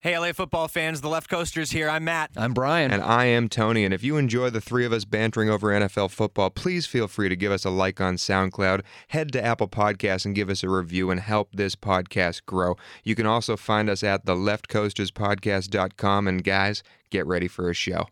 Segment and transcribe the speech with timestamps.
[0.00, 1.88] Hey, LA football fans, the Left Coasters here.
[1.88, 2.30] I'm Matt.
[2.36, 2.92] I'm Brian.
[2.92, 3.84] And I am Tony.
[3.84, 7.28] And if you enjoy the three of us bantering over NFL football, please feel free
[7.28, 10.68] to give us a like on SoundCloud, head to Apple Podcasts and give us a
[10.68, 12.76] review and help this podcast grow.
[13.02, 16.28] You can also find us at theleftcoasterspodcast.com.
[16.28, 18.06] And guys, get ready for a show.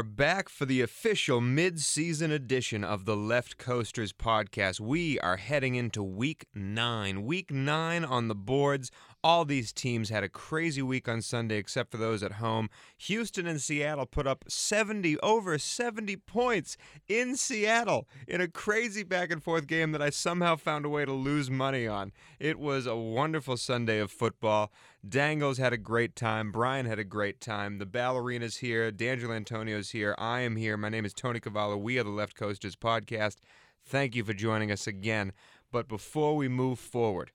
[0.00, 4.80] Are back for the official mid-season edition of the Left Coasters podcast.
[4.80, 7.22] We are heading into week 9.
[7.26, 8.90] Week 9 on the boards.
[9.22, 12.70] All these teams had a crazy week on Sunday except for those at home.
[12.96, 19.30] Houston and Seattle put up 70 over 70 points in Seattle in a crazy back
[19.30, 22.12] and forth game that I somehow found a way to lose money on.
[22.38, 24.72] It was a wonderful Sunday of football.
[25.06, 26.50] Dangles had a great time.
[26.50, 27.78] Brian had a great time.
[27.78, 28.90] The ballerina's here.
[28.90, 30.14] D'Angelo Antonio's here.
[30.16, 30.78] I am here.
[30.78, 31.76] My name is Tony Cavallo.
[31.76, 33.36] We are the Left Coasters podcast.
[33.84, 35.32] Thank you for joining us again.
[35.70, 37.32] But before we move forward,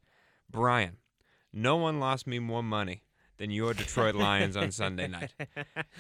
[0.50, 0.98] Brian,
[1.56, 3.02] no one lost me more money
[3.38, 5.34] than your Detroit Lions on Sunday night.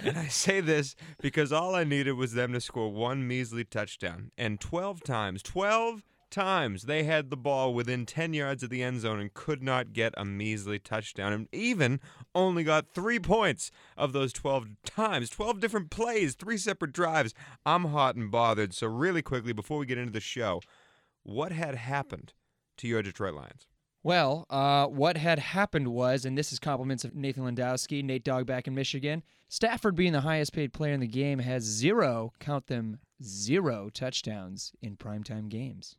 [0.04, 4.32] And I say this because all I needed was them to score one measly touchdown.
[4.38, 9.00] And 12 times, 12 times they had the ball within 10 yards of the end
[9.00, 12.00] zone and could not get a measly touchdown and even
[12.34, 17.34] only got 3 points of those 12 times 12 different plays three separate drives
[17.66, 20.60] i'm hot and bothered so really quickly before we get into the show
[21.24, 22.34] what had happened
[22.76, 23.68] to your detroit lions
[24.06, 28.46] Well, uh, what had happened was, and this is compliments of Nathan Landowski, Nate Dogg
[28.46, 29.24] back in Michigan.
[29.50, 34.74] Stafford, being the highest paid player in the game, has zero, count them, zero touchdowns
[34.80, 35.98] in primetime games.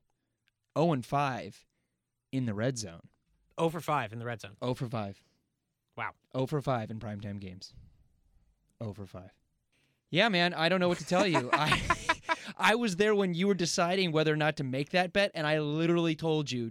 [0.79, 1.67] 0 and 5
[2.31, 3.09] in the red zone.
[3.59, 4.57] 0 for 5 in the red zone.
[4.63, 5.21] 0 for 5.
[5.99, 6.11] Wow.
[6.33, 7.75] 0 for 5 in primetime games.
[8.81, 9.31] 0 for 5.
[10.11, 11.51] Yeah, man, I don't know what to tell you.
[11.53, 11.83] I
[12.57, 15.45] I was there when you were deciding whether or not to make that bet, and
[15.45, 16.71] I literally told you,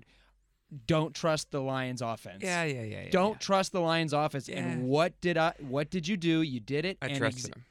[0.88, 2.44] don't trust the Lions offense.
[2.44, 4.48] yeah yeah yeah, Don't trust the Lions offense.
[4.48, 4.60] Yeah.
[4.60, 6.42] And what did I what did you do?
[6.42, 6.98] You did it.
[7.02, 7.64] i and trusted him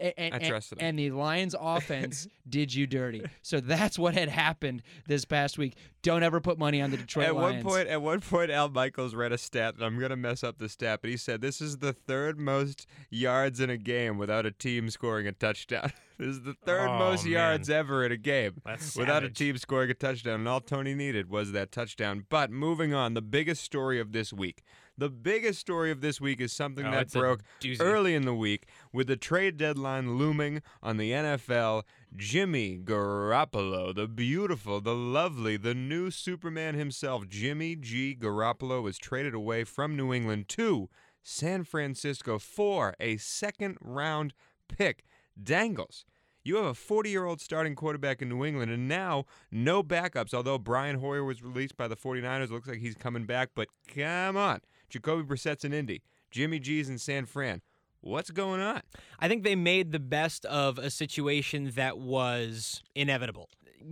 [0.00, 0.86] and, and, I trusted him.
[0.86, 3.24] and the Lions offense did you dirty.
[3.42, 5.74] So that's what had happened this past week.
[6.02, 7.64] Don't ever put money on the Detroit at Lions.
[7.64, 10.58] one point, at one point, Al Michaels read a stat, and I'm gonna mess up
[10.58, 14.46] the stat, but he said this is the third most yards in a game without
[14.46, 15.92] a team scoring a touchdown.
[16.18, 17.32] this is the third Oh, most man.
[17.32, 20.94] yards ever in a game That's without a team scoring a touchdown, and all Tony
[20.94, 22.26] needed was that touchdown.
[22.28, 24.62] But moving on, the biggest story of this week.
[24.96, 27.42] The biggest story of this week is something Oh, that broke
[27.78, 31.84] early in the week with the trade deadline looming on the NFL.
[32.16, 38.16] Jimmy Garoppolo, the beautiful, the lovely, the new Superman himself, Jimmy G.
[38.18, 40.88] Garoppolo, was traded away from New England to
[41.22, 44.34] San Francisco for a second round
[44.66, 45.04] pick.
[45.42, 46.04] Dangles.
[46.44, 50.32] You have a 40 year old starting quarterback in New England, and now no backups.
[50.32, 54.36] Although Brian Hoyer was released by the 49ers, looks like he's coming back, but come
[54.36, 54.60] on.
[54.88, 56.02] Jacoby Brissett's in Indy.
[56.30, 57.60] Jimmy G's in San Fran.
[58.00, 58.82] What's going on?
[59.18, 63.48] I think they made the best of a situation that was inevitable.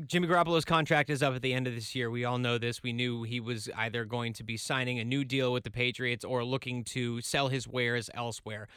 [0.07, 2.11] Jimmy Garoppolo's contract is up at the end of this year.
[2.11, 2.83] We all know this.
[2.83, 6.25] We knew he was either going to be signing a new deal with the Patriots
[6.25, 8.69] or looking to sell his wares elsewhere.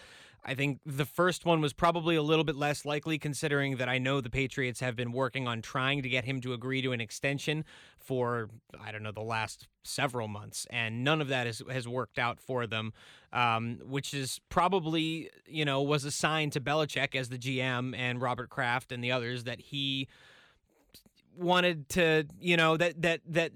[0.44, 3.98] I think the first one was probably a little bit less likely, considering that I
[3.98, 7.02] know the Patriots have been working on trying to get him to agree to an
[7.02, 7.66] extension
[7.98, 12.18] for, I don't know, the last several months, and none of that has, has worked
[12.18, 12.94] out for them,
[13.34, 18.22] um, which is probably, you know, was a sign to Belichick as the GM and
[18.22, 20.08] Robert Kraft and the others that he
[21.40, 23.52] wanted to, you know, that that that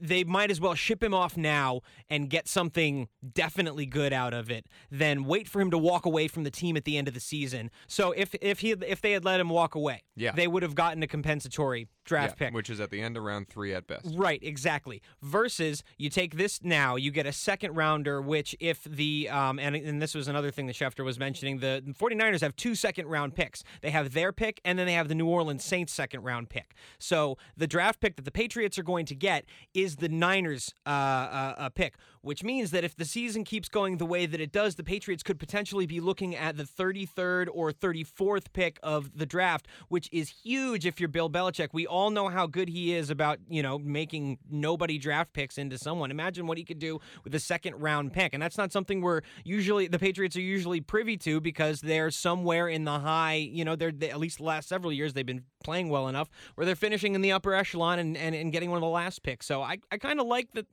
[0.00, 1.80] they might as well ship him off now
[2.10, 6.28] and get something definitely good out of it than wait for him to walk away
[6.28, 7.70] from the team at the end of the season.
[7.86, 10.32] So if if he if they had let him walk away, Yeah.
[10.32, 12.54] they would have gotten a compensatory draft Yeah, pick.
[12.54, 14.08] which is at the end of round three at best.
[14.16, 15.02] Right, exactly.
[15.22, 19.76] Versus you take this now, you get a second rounder, which if the um and,
[19.76, 23.34] and this was another thing that Schefter was mentioning, the 49ers have two second round
[23.34, 23.62] picks.
[23.82, 26.74] They have their pick and then they have the New Orleans Saints second round pick.
[26.98, 29.44] So the draft pick that the Patriots are going to get
[29.74, 33.96] is the Niners uh, uh, uh pick, which means that if the season keeps going
[33.96, 37.72] the way that it does, the Patriots could potentially be looking at the 33rd or
[37.72, 41.68] 34th pick of the draft, which is huge if you're Bill Belichick.
[41.72, 45.78] We all know how good he is about, you know, making nobody draft picks into
[45.78, 46.10] someone.
[46.10, 48.34] Imagine what he could do with a second round pick.
[48.34, 52.68] And that's not something we're usually the Patriots are usually privy to because they're somewhere
[52.68, 55.44] in the high, you know, they're they, at least the last several years they've been
[55.62, 58.76] playing well enough where they're finishing in the upper echelon and, and, and getting one
[58.76, 59.46] of the last picks.
[59.46, 60.66] So I, I kind of like that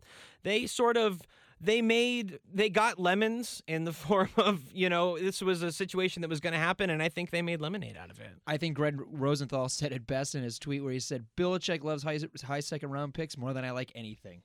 [0.45, 1.21] they sort of
[1.61, 6.21] they made they got lemons in the form of you know this was a situation
[6.21, 8.57] that was going to happen and i think they made lemonade out of it I
[8.57, 12.19] think Greg Rosenthal said it best in his tweet where he said, Belichick loves high,
[12.45, 14.43] high second round picks more than I like anything.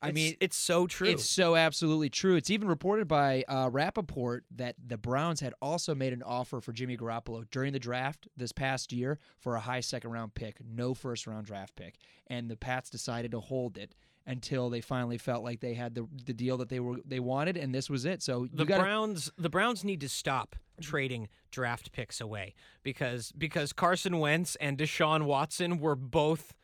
[0.00, 2.34] I It's- mean, it's so true It's so absolutely true.
[2.36, 6.72] It's even reported by uh, Rapoport that the Browns had also made an offer for
[6.72, 10.92] Jimmy Garoppolo during the draft this past year for a high second round pick, no
[10.94, 11.96] first round draft pick.
[12.28, 13.94] And the Pats decided to hold it
[14.26, 17.56] until they finally felt like they had the the deal that they were they wanted,
[17.56, 18.22] and this was it.
[18.22, 23.30] So the you got browns the browns need to stop trading draft picks away because
[23.32, 26.54] because carson wentz and deshaun watson were both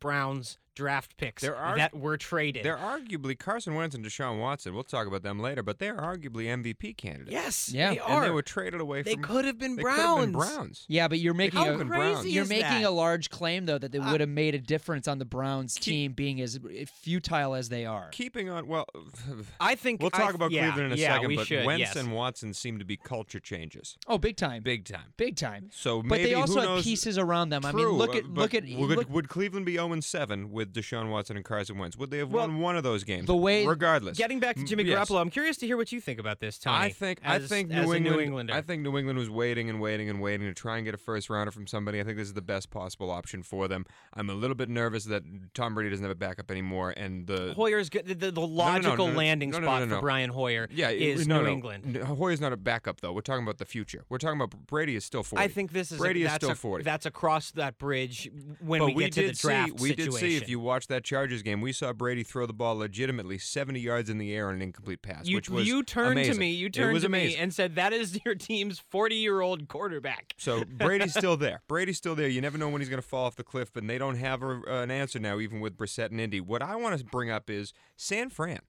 [0.00, 4.72] browns draft picks There are- that were traded They're arguably Carson Wentz and Deshaun Watson.
[4.74, 7.30] We'll talk about them later, but they're arguably MVP candidates.
[7.32, 7.90] yes Yeah.
[7.90, 9.22] they And and they were traded away they from.
[9.22, 10.84] could have been they browns could have been Browns.
[10.88, 12.84] Yeah, but you're making a crazy you're is making that?
[12.84, 15.74] a large claim though that they Uh, would have made a difference on the Browns
[15.74, 18.08] team being as futile as they are.
[18.12, 18.86] Keeping on, well,
[19.60, 21.80] I think we'll talk I- about yeah, Cleveland in a yeah, second, but should, Wentz
[21.80, 21.96] yes.
[21.96, 25.12] and Watson seem to be culture changes, Oh, big time, big time.
[25.16, 25.68] big time.
[25.72, 27.64] So But they also who have knows, pieces around them.
[27.64, 30.50] I mean, look uh, at but look at would, look, would Cleveland be 0 7
[30.60, 31.96] with Deshaun Watson and Carson Wentz?
[31.96, 33.26] Would they have Well, won one of those games?
[33.26, 34.18] the way- regardless.
[34.18, 35.08] Getting back to Jimmy yes.
[35.08, 36.76] Garoppolo, I'm curious to hear what you think about this, Tony.
[36.76, 38.04] I think as, I think New a England.
[38.04, 38.54] New Englander.
[38.54, 40.98] I think New England was waiting and waiting and waiting to try and get a
[40.98, 42.00] first rounder from somebody.
[42.00, 43.86] I think this is the best possible option for them.
[44.12, 45.22] I'm a little bit nervous that
[45.54, 48.06] Tom Brady doesn't have a backup anymore, and the Hoyer's good.
[48.06, 51.46] The, the, the logical no, no, landing no, spot for Brian Hoyer yeah is New.
[51.46, 51.96] England.
[51.96, 53.12] Hoyer's not a backup though.
[53.12, 54.04] We're talking about the future.
[54.08, 55.42] We're talking about Brady is still 40.
[55.42, 56.84] I think this is Brady a, is that's still a, 40.
[56.84, 58.30] That's across that bridge
[58.60, 60.49] when but we get to the draft see, we did see if situation.
[60.50, 64.18] You watched that Chargers game, we saw Brady throw the ball legitimately 70 yards in
[64.18, 66.34] the air on an incomplete pass, You, which was you turned amazing.
[66.34, 66.50] to me.
[66.50, 70.34] You turned to me and said that is your team's 40 year old quarterback.
[70.36, 71.62] So Brady's still there.
[71.68, 72.28] Brady's still there.
[72.28, 74.42] You never know when he's going to fall off the cliff, but they don't have
[74.42, 76.40] a, an answer now, even with Brissett and Indy.
[76.40, 78.60] What I want to bring up is San Fran.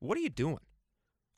[0.00, 0.58] What are you doing?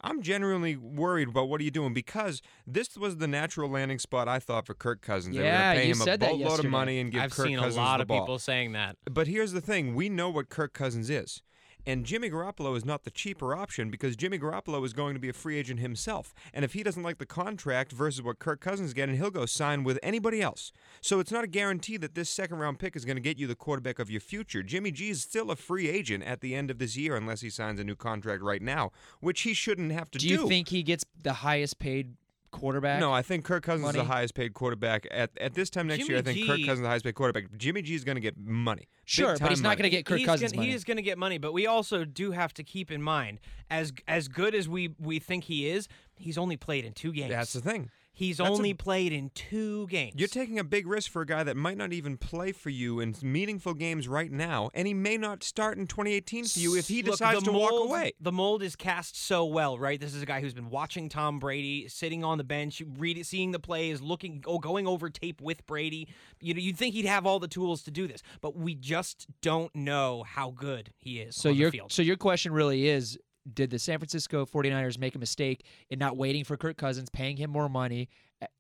[0.01, 4.29] I'm genuinely worried about what are you doing because this was the natural landing spot
[4.29, 5.35] I thought for Kirk Cousins.
[5.35, 7.31] they were Yeah, going to pay him a said boatload of money and give I've
[7.33, 8.21] Kirk seen Cousins a lot of ball.
[8.21, 8.97] people saying that.
[9.11, 11.43] But here's the thing: we know what Kirk Cousins is.
[11.87, 15.29] And Jimmy Garoppolo is not the cheaper option because Jimmy Garoppolo is going to be
[15.29, 16.35] a free agent himself.
[16.53, 19.47] And if he doesn't like the contract versus what Kirk Cousins is getting, he'll go
[19.47, 20.73] sign with anybody else.
[21.01, 23.47] So it's not a guarantee that this second round pick is going to get you
[23.47, 24.65] the quarterback of your future.
[24.65, 27.51] Jimmy G is still a free agent at the end of this year unless he
[27.51, 28.91] signs a new contract right now,
[29.21, 30.27] which he shouldn't have to do.
[30.27, 32.15] do you think he gets the highest paid
[32.51, 33.01] quarterback?
[33.01, 36.07] No, I think Kirk Cousins is the highest paid quarterback at at this time next
[36.07, 36.19] Jimmy year.
[36.19, 37.45] I think Kirk Cousins is the highest paid quarterback.
[37.57, 38.89] Jimmy G is going to get money.
[39.05, 40.71] sure, but he's time not going to get Kirk he's Cousins gonna, money.
[40.71, 43.41] He is going to get money, but we also do have to keep in mind
[43.71, 47.31] as as good as we we think he is, he's only played in two games.
[47.31, 47.91] That's the thing.
[48.17, 50.15] He's that's a- only played in two games.
[50.17, 52.99] You're taking a big risk for a guy that might not even play for you
[52.99, 56.89] in meaningful games right now, and he may not start in 2018 for you if
[56.89, 58.13] he Look, decides the to walk away.
[58.21, 60.01] The mold is cast so well, right?
[60.01, 63.53] This is a guy who's been watching Tom Brady, sitting on the bench, read, seeing
[63.53, 66.09] the plays, looking, oh, going over tape with Brady.
[66.41, 69.27] You know, you'd think he'd have all the tools to do this, but we just
[69.43, 71.93] don't know how good he is so on your the field.
[71.93, 73.19] so your question really is
[73.55, 77.37] did the San Francisco 49ers make a mistake in not waiting for Kirk Cousins, paying
[77.37, 78.09] him more money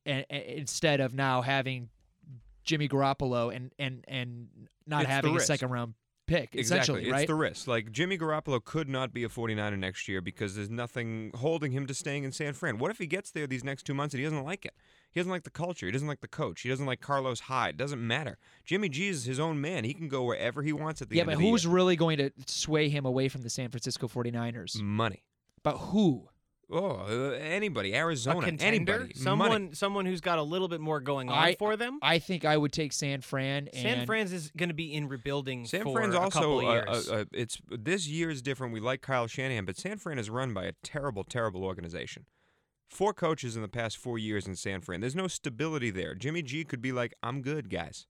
[0.04, 1.88] and, a- a- instead of now having
[2.64, 4.48] Jimmy Garoppolo and and and
[4.86, 5.94] not It's having a second round
[6.26, 6.60] pick Exactly.
[6.60, 7.26] essentially, It's right?
[7.26, 7.66] the risk.
[7.66, 11.86] Like Jimmy Garoppolo could not be a 49er next year because there's nothing holding him
[11.86, 12.78] to staying in San Fran.
[12.78, 14.74] What if he gets there these next two months and he doesn't like it?
[15.10, 15.86] He doesn't like the culture.
[15.86, 16.60] He doesn't like the coach.
[16.60, 17.76] He doesn't like Carlos Hyde.
[17.76, 18.36] Doesn't matter.
[18.64, 19.84] Jimmy G is his own man.
[19.84, 21.46] He can go wherever he wants at the yeah, end of the year.
[21.46, 21.72] Yeah, but who's year.
[21.74, 24.80] really going to sway him away from the San Francisco 49ers?
[24.82, 25.22] money?
[25.62, 26.28] But who?
[26.68, 29.68] Oh, uh, anybody, Arizona, anybody, someone, money.
[29.74, 32.00] someone who's got a little bit more going on I- for them.
[32.02, 35.08] I think I would take San Fran and San Fran's is going to be in
[35.08, 37.28] rebuilding San for Fran's a also couple years.
[37.32, 38.72] it's this year is different.
[38.72, 42.26] We like Kyle Shanahan, but San Fran is run by a terrible, terrible organization.
[42.88, 45.00] Four coaches in the past four years in San Fran.
[45.00, 46.14] There's no stability there.
[46.14, 48.06] Jimmy G could be like, "I'm good, guys."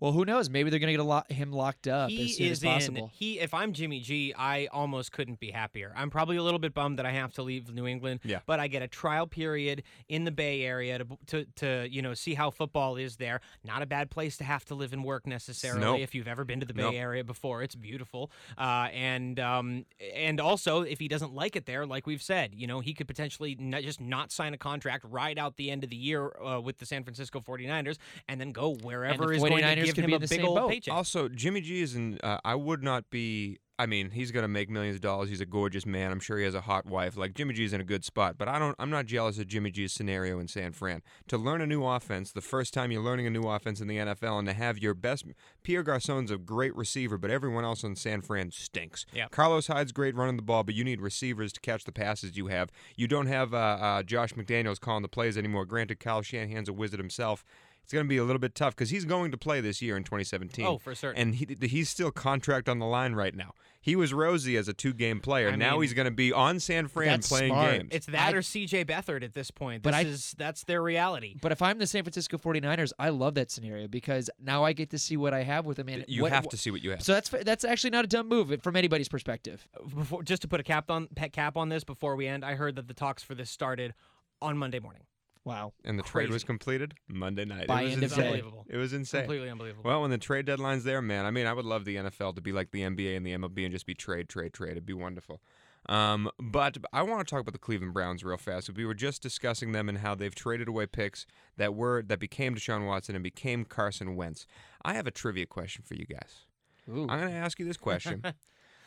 [0.00, 0.48] Well, who knows?
[0.48, 2.64] Maybe they're going to get a lo- him locked up he as soon is as
[2.64, 3.04] possible.
[3.04, 3.10] in.
[3.12, 5.92] He, if I'm Jimmy G, I almost couldn't be happier.
[5.96, 8.20] I'm probably a little bit bummed that I have to leave New England.
[8.22, 8.40] Yeah.
[8.46, 12.14] But I get a trial period in the Bay Area to, to, to you know,
[12.14, 13.40] see how football is there.
[13.64, 15.80] Not a bad place to have to live and work necessarily.
[15.80, 16.00] Nope.
[16.00, 16.94] If you've ever been to the Bay Nope.
[16.94, 18.30] Area before, it's beautiful.
[18.56, 22.66] Uh, and um, and also, if he doesn't like it there, like we've said, you
[22.66, 25.90] know, he could potentially not, just not sign a contract, ride out the end of
[25.90, 29.62] the year uh, with the San Francisco 49ers, and then go wherever is going to
[29.62, 30.70] 49ers give could him be a the big same old boat.
[30.70, 30.94] paycheck.
[30.94, 32.18] Also, Jimmy G is in.
[32.22, 33.58] Uh, I would not be.
[33.80, 35.28] I mean, he's gonna make millions of dollars.
[35.28, 36.10] He's a gorgeous man.
[36.10, 37.16] I'm sure he has a hot wife.
[37.16, 38.36] Like Jimmy G's in a good spot.
[38.36, 38.74] But I don't.
[38.80, 41.00] I'm not jealous of Jimmy G's scenario in San Fran.
[41.28, 43.98] To learn a new offense, the first time you're learning a new offense in the
[43.98, 45.26] NFL, and to have your best.
[45.62, 49.06] Pierre Garcon's a great receiver, but everyone else in San Fran stinks.
[49.14, 49.30] Yep.
[49.30, 52.48] Carlos Hyde's great running the ball, but you need receivers to catch the passes you
[52.48, 52.70] have.
[52.96, 55.64] You don't have uh, uh, Josh McDaniels calling the plays anymore.
[55.66, 57.44] Granted, Kyle Shanahan's a wizard himself.
[57.88, 59.96] It's going to be a little bit tough because he's going to play this year
[59.96, 60.62] in 2017.
[60.62, 61.18] Oh, for certain.
[61.22, 63.54] And he, he's still contract on the line right now.
[63.80, 65.48] He was rosy as a two-game player.
[65.48, 67.70] I now mean, he's going to be on San Fran that's playing smart.
[67.78, 67.88] games.
[67.92, 69.84] It's that I- or CJ Beathard at this point.
[69.84, 71.36] This But I- is that's their reality.
[71.40, 74.90] But if I'm the San Francisco 49ers, I love that scenario because now I get
[74.90, 75.88] to see what I have with him.
[75.88, 77.02] And you what- have to see what you have.
[77.02, 79.66] So that's that's actually not a dumb move from anybody's perspective.
[79.94, 82.56] Before, just to put a cap on pet cap on this before we end, I
[82.56, 83.94] heard that the talks for this started
[84.42, 85.04] on Monday morning.
[85.48, 85.72] Wow.
[85.84, 87.66] and the trade was completed Monday night.
[87.66, 88.24] By it was insane.
[88.24, 88.66] Unbelievable.
[88.68, 89.22] It was insane.
[89.22, 89.84] Completely unbelievable.
[89.84, 92.40] Well, when the trade deadline's there, man, I mean, I would love the NFL to
[92.40, 94.72] be like the NBA and the MLB and just be trade, trade, trade.
[94.72, 95.40] It'd be wonderful.
[95.88, 98.70] Um, but I want to talk about the Cleveland Browns real fast.
[98.74, 101.26] We were just discussing them and how they've traded away picks
[101.56, 104.46] that were that became Deshaun Watson and became Carson Wentz.
[104.84, 106.44] I have a trivia question for you guys.
[106.88, 107.06] Ooh.
[107.08, 108.22] I'm going to ask you this question.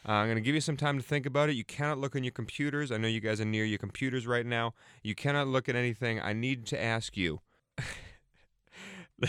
[0.08, 1.56] uh, I'm going to give you some time to think about it.
[1.56, 2.92] You cannot look on your computers.
[2.92, 4.74] I know you guys are near your computers right now.
[5.04, 6.20] You cannot look at anything.
[6.20, 7.42] I need to ask you.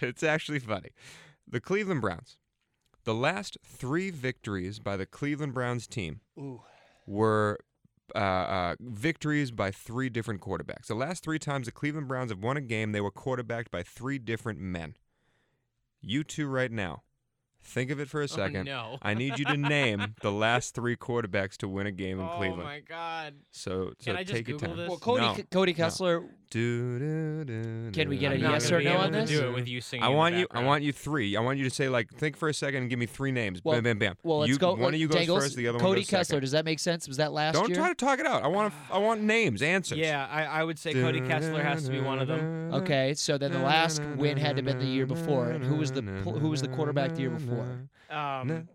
[0.00, 0.90] it's actually funny.
[1.48, 2.36] The Cleveland Browns.
[3.04, 6.60] The last three victories by the Cleveland Browns team Ooh.
[7.06, 7.58] were
[8.14, 10.86] uh, uh, victories by three different quarterbacks.
[10.86, 13.82] The last three times the Cleveland Browns have won a game, they were quarterbacked by
[13.82, 14.96] three different men.
[16.02, 17.02] You two, right now,
[17.70, 18.68] think of it for a oh, second.
[18.68, 18.98] Oh, no.
[19.02, 22.36] I need you to name the last three quarterbacks to win a game in oh
[22.36, 22.62] Cleveland.
[22.62, 23.34] Oh my god.
[23.50, 24.76] So, so Can I just take your Google time.
[24.78, 24.88] this?
[24.88, 25.36] Well, Cody No.
[25.50, 26.24] Cody Kessler.
[26.50, 29.30] Do, do, do, Can we get a I'm not yes or no on this?
[29.30, 30.02] do it with you singing.
[30.02, 30.48] I want you.
[30.50, 31.36] I want you three.
[31.36, 33.60] I want you to say like, think for a second and give me three names.
[33.62, 34.16] Well- bam, bam, bam.
[34.24, 34.74] Well, let's you, go.
[34.74, 35.56] One of you uh, goes Dangles, first.
[35.56, 36.24] The other Cody one goes Kessler.
[36.24, 36.40] second.
[36.40, 37.06] Does that make sense?
[37.06, 37.76] Was that last Don't year?
[37.76, 38.42] try to talk it out.
[38.42, 38.74] I want.
[38.90, 39.98] I want names, answers.
[39.98, 42.74] Yeah, I, I would say Cody Kessler has to be one of them.
[42.74, 45.76] Okay, so then the last win had to have been the year before, and who
[45.76, 47.59] was the who was the quarterback the year before?
[48.10, 48.68] Um,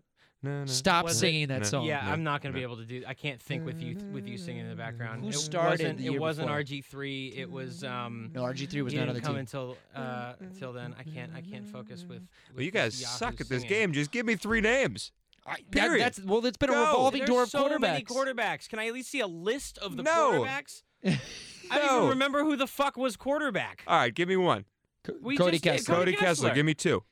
[0.66, 1.66] Stop Was it- singing that No.
[1.66, 1.84] song.
[1.86, 2.68] yeah, no, I'm not going to no.
[2.68, 3.02] be able to do.
[3.06, 5.22] I can't think with you with you singing in the background.
[5.22, 6.60] Who it started Wasn't, the it wasn't before?
[6.62, 7.36] RG3.
[7.36, 7.82] It was.
[7.82, 9.40] Um, No, RG3 was he not on didn't the come team.
[9.40, 10.94] until uh, until then.
[10.98, 11.32] I can't.
[11.34, 12.22] I can't focus with.
[12.54, 13.68] Well, you guys Yahoo suck at this singing.
[13.68, 13.92] game.
[13.92, 15.10] Just give me three names.
[15.44, 16.04] I- that- Period.
[16.04, 16.80] that's well, it's been a Go.
[16.80, 17.80] revolving There's door of so quarterbacks.
[17.80, 18.68] many quarterbacks.
[18.68, 20.42] Can I at least see a list of the No.
[20.42, 20.82] quarterbacks?
[21.04, 21.96] I don't No.
[21.98, 23.82] even remember who the fuck was quarterback.
[23.88, 24.64] All right, give me one.
[25.02, 25.70] Co- We Cody just did.
[25.72, 25.94] Kessler.
[25.96, 26.48] Cody, Cody Kessler.
[26.50, 26.54] Kessler.
[26.54, 27.02] Give me two.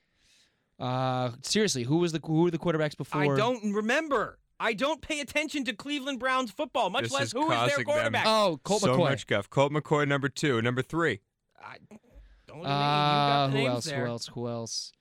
[0.79, 3.21] Uh, seriously, who was the who were the quarterbacks before?
[3.23, 4.39] I don't remember.
[4.61, 7.57] I don't pay attention to Cleveland Browns football, much This less is who is their
[7.59, 8.25] causing them- quarterback.
[8.27, 9.11] Oh, Colt so McCoy.
[9.11, 9.51] much guff.
[9.51, 10.63] Colt McCoy, number two.
[10.63, 11.21] Number three.
[11.61, 11.77] I,
[12.47, 12.69] don't look at me.
[12.69, 13.85] You Uh, got the who names else?
[13.87, 14.01] there.
[14.01, 14.27] Who else?
[14.29, 14.93] Who else?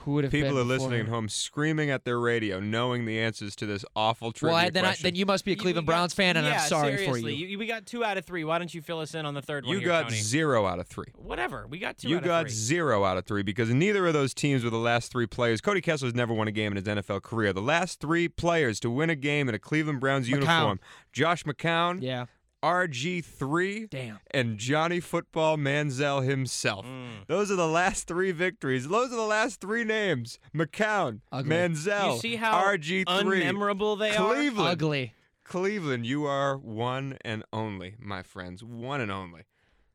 [0.00, 3.18] Who would have People been are listening at home, screaming at their radio, knowing the
[3.18, 5.60] answers to this awful trivia Well, I, then I, then you must be a You-
[5.60, 7.22] Cleveland we got- Browns fan, and yeah, I'm sorry seriously.
[7.22, 7.58] for you.
[7.58, 8.44] We got two out of three.
[8.44, 9.78] Why don't you fill us in on the third one?
[9.80, 10.16] You got Tony?
[10.20, 11.06] zero out of three.
[11.16, 11.66] Whatever.
[11.66, 12.54] We got two You out got of three.
[12.56, 15.60] zero out of three because neither of those teams were the last three players.
[15.60, 17.52] Cody Kessler's never won a game in his NFL career.
[17.52, 20.30] The last three players to win a game in a Cleveland Browns McCown.
[20.34, 20.80] uniform:
[21.12, 22.26] Josh McCown, Yeah.
[22.62, 24.18] RG3, Damn.
[24.30, 26.84] and Johnny Football Manziel himself.
[26.86, 27.26] Mm.
[27.26, 28.88] Those are the last three victories.
[28.88, 31.50] Those are the last three names: McCown, Ugly.
[31.50, 34.34] Manziel, You see how RG3, unmemorable they are?
[34.34, 34.68] Cleveland.
[34.70, 35.12] Ugly.
[35.44, 38.64] Cleveland, you are one and only, my friends.
[38.64, 39.42] One and only.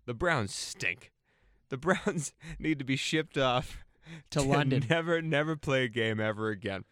[0.06, 1.12] The Browns stink.
[1.70, 3.84] The Browns need to be shipped off
[4.32, 4.86] To London.
[4.90, 6.86] Never, never play a game ever again.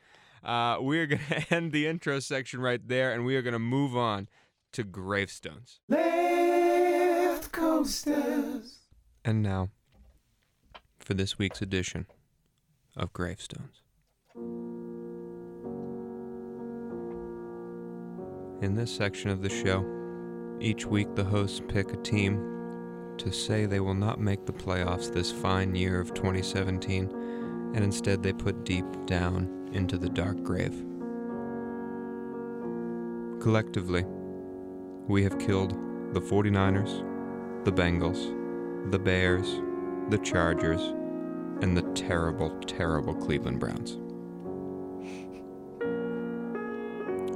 [0.44, 3.54] Uh, we are going to end the intro section right there, and we are going
[3.54, 4.28] to move on
[4.74, 5.80] to gravestones.
[5.88, 8.80] Left coasters.
[9.26, 9.70] And now,
[11.00, 12.06] for this week's edition
[12.96, 13.82] of Gravestones.
[18.62, 19.86] In this section of the show,
[20.60, 25.12] each week the hosts pick a team to say they will not make the playoffs
[25.12, 27.10] this fine year of 2017,
[27.74, 30.86] and instead they put deep down into the dark grave.
[33.42, 34.06] Collectively,
[35.10, 35.72] we have killed
[36.14, 37.04] the 49ers,
[37.66, 39.60] the Bengals, the Bears,
[40.10, 40.94] the Chargers,
[41.64, 43.98] and the terrible, terrible Cleveland Browns.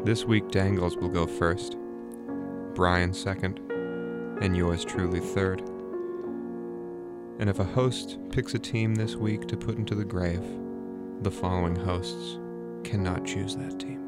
[0.05, 1.75] This week, Dangles will go first,
[2.75, 3.59] Brian second,
[4.43, 5.61] and yours truly third.
[7.39, 10.43] And if a host picks a team this week to put into the grave,
[11.23, 12.37] the following hosts
[12.83, 14.02] cannot choose that team.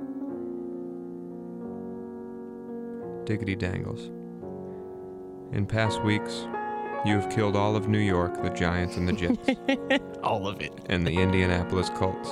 [3.25, 4.11] Diggity Dangles.
[5.51, 6.47] In past weeks,
[7.05, 10.73] you have killed all of New York, the Giants and the Jets, All of it.
[10.87, 12.29] and the Indianapolis Colts.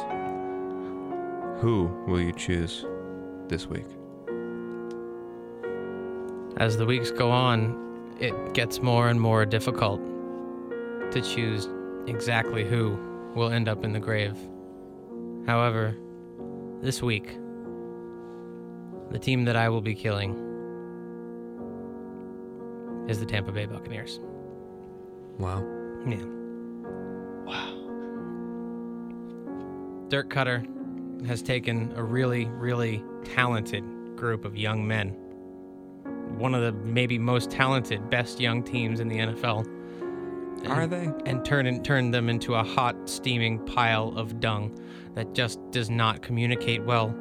[1.61, 2.85] Who will you choose
[3.47, 3.85] this week?
[6.57, 9.99] As the weeks go on, it gets more and more difficult
[11.11, 11.67] to choose
[12.07, 12.97] exactly who
[13.35, 14.37] will end up in the grave.
[15.47, 15.95] However,
[16.81, 17.37] this week,
[19.11, 20.35] the team that I will be killing
[23.07, 24.19] is the Tampa Bay Buccaneers.
[25.39, 25.63] Wow.
[26.07, 26.23] Yeah.
[27.45, 27.79] Wow.
[30.09, 33.83] Dirk Koetter has taken a really, really talented
[34.15, 35.09] group of young men.
[36.37, 39.65] One of the maybe most talented, best young teams in the NFL.
[40.63, 41.09] and- Are they?
[41.25, 44.77] And turn turn them into a hot, steaming pile of dung
[45.15, 47.13] that just does not communicate well.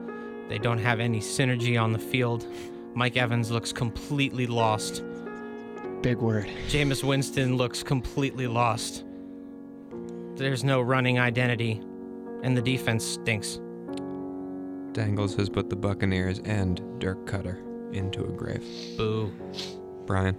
[0.48, 2.46] They don't have any synergy on the field.
[2.94, 5.02] Mike Evans looks completely lost.
[6.02, 6.50] Big word.
[6.66, 9.04] Jameis Winston looks completely lost.
[10.34, 11.80] There's no running identity,
[12.42, 13.60] and the defense stinks.
[14.90, 18.64] Dangles has put the Buccaneers and Dirk Koetter into a grave.
[18.96, 19.32] Boo.
[20.04, 20.36] Brian.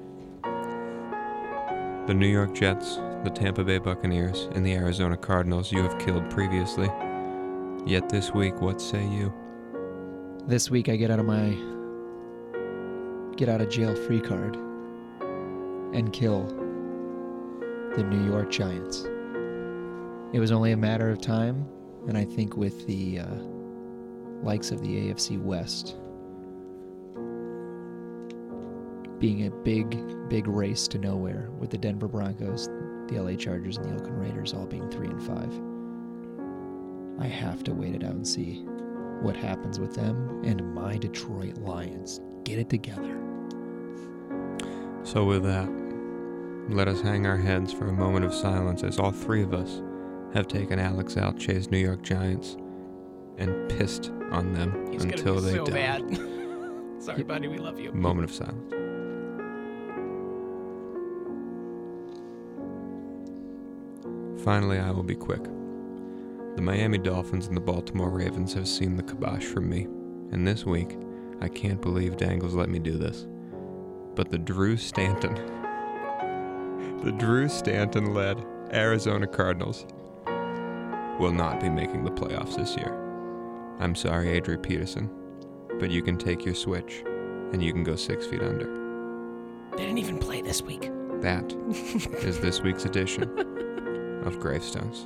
[2.07, 6.29] The New York Jets, the Tampa Bay Buccaneers, and the Arizona Cardinals you have killed
[6.29, 6.89] previously.
[7.85, 9.33] Yet this week, what say you?
[10.45, 11.55] This week I get out of my
[13.37, 14.57] get out of jail free card
[15.93, 16.45] and kill
[17.95, 19.05] the New York Giants.
[20.33, 21.67] It was only a matter of time,
[22.07, 23.35] and I think with the uh,
[24.41, 25.95] likes of the AFC West
[29.19, 32.67] being a big, big race to nowhere, with the Denver Broncos,
[33.07, 35.61] the LA Chargers, and the Oakland Raiders all being three and five.
[37.23, 38.63] I have to wait it out and see
[39.21, 42.19] what happens with them and my Detroit Lions.
[42.43, 43.17] Get it together.
[45.03, 45.69] So, with that,
[46.69, 49.81] let us hang our heads for a moment of silence as all three of us
[50.33, 52.57] have taken Alex Alche's New York Giants
[53.37, 56.01] and pissed on them until they die.
[56.99, 57.91] Sorry, buddy, we love you.
[57.91, 58.73] Moment of silence.
[64.43, 65.43] Finally, I will be quick.
[66.55, 69.83] The Miami Dolphins and the Baltimore Ravens have seen the kibosh from me,
[70.31, 70.97] and this week,
[71.41, 73.25] I can't believe Dangles let me do this.
[74.15, 75.62] But the Drew Stanton,
[77.03, 79.85] the Drew Stanton led Arizona Cardinals
[81.19, 82.97] will not be making the playoffs this year.
[83.79, 85.09] I'm sorry, Adrian Peterson,
[85.79, 87.03] but you can take your switch
[87.51, 88.65] and you can go six feet under.
[89.71, 90.89] They didn't even play this week.
[91.21, 91.51] That
[92.23, 93.23] is this week's edition
[94.25, 95.05] of Gravestones.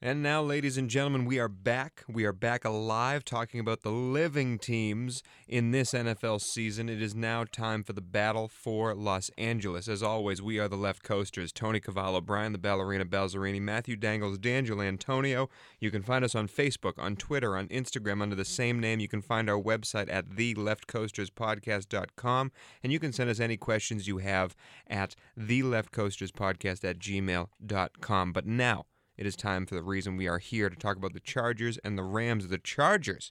[0.00, 2.02] And now, ladies and gentlemen, we are back.
[2.08, 6.88] We are back alive talking about the living teams in this NFL season.
[6.88, 9.88] It is now time for the battle for Los Angeles.
[9.88, 14.38] As always, we are the left coasters Tony Cavallo, Brian the Ballerina Balzerini, Matthew Dangles,
[14.38, 15.50] D'Angelo Antonio.
[15.80, 19.00] You can find us on Facebook, on Twitter, on Instagram under the same name.
[19.00, 22.52] You can find our website at theleftcoasterspodcast.com.
[22.82, 24.54] And you can send us any questions you have
[24.86, 28.32] at theleftcoasterspodcast at gmail.com.
[28.32, 28.84] But now,
[29.16, 31.96] it is time for the reason we are here to talk about the Chargers and
[31.96, 32.48] the Rams.
[32.48, 33.30] The Chargers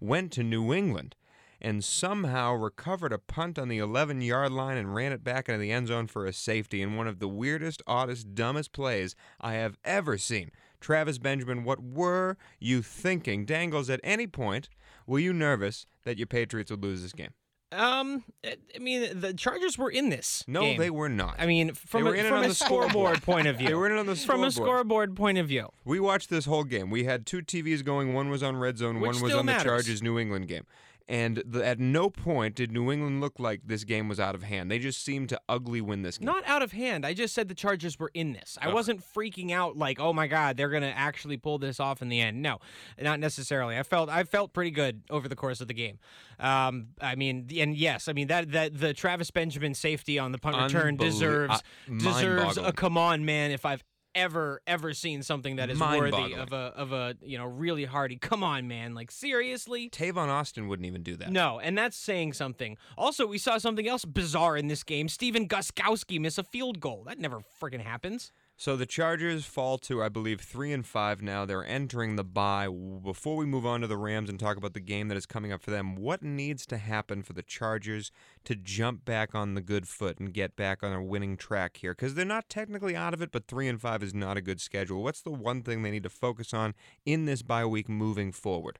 [0.00, 1.16] went to New England
[1.60, 5.58] and somehow recovered a punt on the 11 yard line and ran it back into
[5.58, 9.54] the end zone for a safety in one of the weirdest, oddest, dumbest plays I
[9.54, 10.50] have ever seen.
[10.80, 13.46] Travis Benjamin, what were you thinking?
[13.46, 14.68] Dangles, at any point,
[15.06, 17.32] were you nervous that your Patriots would lose this game?
[17.74, 20.44] Um, I I mean, the Chargers were in this.
[20.46, 20.78] No, game.
[20.78, 21.36] they were not.
[21.38, 23.22] I mean, from a, from a scoreboard.
[23.22, 23.68] point of view.
[23.68, 24.40] they were in it on the scoreboard.
[24.40, 24.76] from a scoreboard.
[24.78, 25.68] scoreboard point of view.
[25.84, 26.90] We watched this whole game.
[26.90, 28.14] We had two TVs going.
[28.14, 29.00] One was on Red Zone.
[29.00, 29.62] Which one was on matters.
[29.62, 30.64] the Chargers New England game.
[31.06, 34.42] And the, at no point did New England look like this game was out of
[34.42, 34.70] hand.
[34.70, 36.24] They just seemed to ugly win this game.
[36.24, 37.04] Not out of hand.
[37.04, 38.56] I just said the Chargers were in this.
[38.62, 42.08] I wasn't freaking out like, oh my god, they're gonna actually pull this off in
[42.08, 42.40] the end.
[42.40, 42.58] No,
[42.98, 43.76] not necessarily.
[43.76, 45.98] I felt I felt pretty good over the course of the game.
[46.40, 50.38] Um, I mean, and yes, I mean that that the Travis Benjamin safety on the
[50.38, 53.84] punt return deserves uh, deserves a come on man if I've
[54.14, 58.16] ever ever seen something that is worthy of a of a you know really hardy.
[58.16, 58.94] Come on, man!
[58.94, 59.90] Like seriously.
[59.90, 61.30] Tavon Austin wouldn't even do that.
[61.30, 62.76] No, and that's saying something.
[62.96, 65.08] Also, we saw something else bizarre in this game.
[65.08, 67.04] Stephen Gostkowski miss a field goal.
[67.06, 68.32] That never freaking happens.
[68.56, 71.44] So the Chargers fall to, I believe, three and five now.
[71.44, 72.68] They're entering the bye.
[72.68, 75.52] Before we move on to the Rams and talk about the game that is coming
[75.52, 78.12] up for them, what needs to happen for the Chargers
[78.44, 81.94] to jump back on the good foot and get back on a winning track here?
[81.94, 84.60] Because they're not technically out of it, but three and five is not a good
[84.60, 85.02] schedule.
[85.02, 88.78] What's the one thing they need to focus on in this bye week moving forward?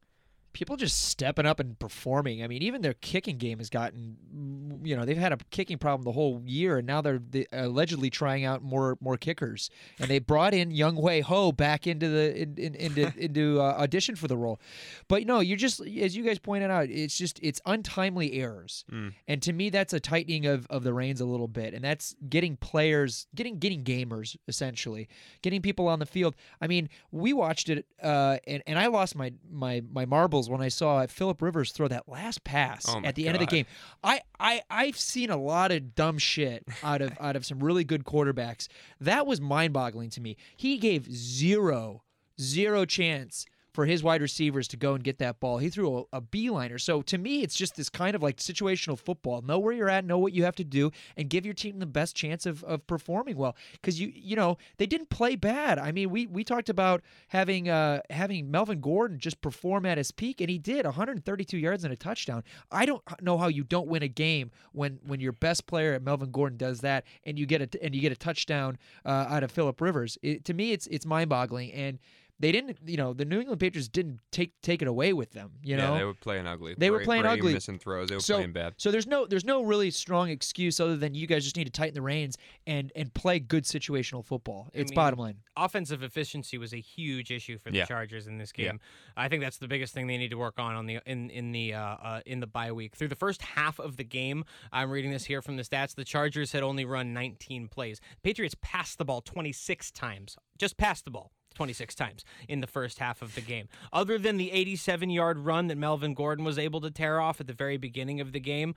[0.55, 2.43] People just stepping up and performing.
[2.43, 5.77] I mean, even their kicking game has gotten, mm, you know, they've had a kicking
[5.77, 9.69] problem the whole year, and now they're they allegedly trying out more more kickers.
[9.99, 13.75] And they brought in Young Wei Ho back into the in, in, into into uh,
[13.79, 14.61] audition for the role.
[15.09, 18.85] But no, you're just as you guys pointed out, it's just it's untimely errors,
[19.29, 22.15] and to me, that's a tightening of of the reins a little bit, and that's
[22.29, 25.09] getting players, getting getting gamers essentially,
[25.43, 26.37] getting people on the field.
[26.61, 30.61] I mean, we watched it, uh, and and I lost my my my marbles when
[30.61, 33.67] I saw Philip Rivers throw that last pass Oh at the end of the game.
[34.03, 37.85] I, I I've seen a lot of dumb shit out of out of some really
[37.85, 38.69] good quarterbacks.
[39.01, 40.37] That was mind-boggling to me.
[40.57, 42.03] He gave zero
[42.41, 45.59] zero chance for his wide receivers to go and get that ball.
[45.59, 46.81] He threw a, a beeliner.
[46.81, 49.43] So to me, it's just this kind of like situational football.
[49.43, 51.87] Know where you're at, know what you have to do, and give your team the
[51.87, 53.57] best chance of, of performing well.
[53.73, 55.81] Because you you know they didn't play bad.
[55.81, 60.13] I mean, we we talked about having uh having Melvin Gordon just perform at his
[60.13, 62.45] peak, and he did 132 yards and a touchdown.
[62.71, 66.31] I don't know how you don't win a game when when your best player Melvin
[66.31, 69.51] Gordon does that, and you get a and you get a touchdown uh, out of
[69.51, 70.17] Philip Rivers.
[70.23, 71.99] It, to me, it's it's mind boggling and
[72.41, 75.53] they didn't you know the New England Patriots didn't take take it away with them
[75.63, 76.75] you know yeah, they were playing ugly.
[76.77, 77.55] They were playing Brady ugly.
[77.55, 78.09] missing throws.
[78.09, 78.75] They were so playing bad.
[78.77, 81.71] so there's no there's no really strong excuse other than you guys just need to
[81.71, 86.59] tighten the reins and and play good situational football it's mean, bottom line offensive efficiency
[86.59, 87.85] was a huge issue for the Yeah.
[87.85, 88.71] Chargers in this Yeah.
[88.73, 88.81] game.
[89.17, 91.53] I think that's the biggest thing they need to work on on the in in
[91.53, 92.97] the uh, uh, in the bye week.
[92.97, 95.95] Through the first half of the game, I'm reading this here from the stats.
[95.95, 98.01] The Chargers had only run 19 plays.
[98.25, 100.37] Patriots passed the ball 26 times.
[100.59, 101.31] Just passed the ball.
[101.55, 103.69] 26 times in the first half of the game.
[103.93, 107.47] Other than the 87 yard run that Melvin Gordon was able to tear off at
[107.47, 108.75] the very beginning of the game,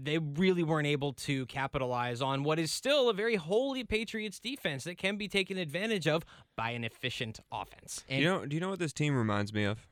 [0.00, 4.84] they really weren't able to capitalize on what is still a very holey Patriots defense
[4.84, 6.24] that can be taken advantage of
[6.56, 8.04] by an efficient offense.
[8.08, 9.87] and you know, do you know what this team reminds me of?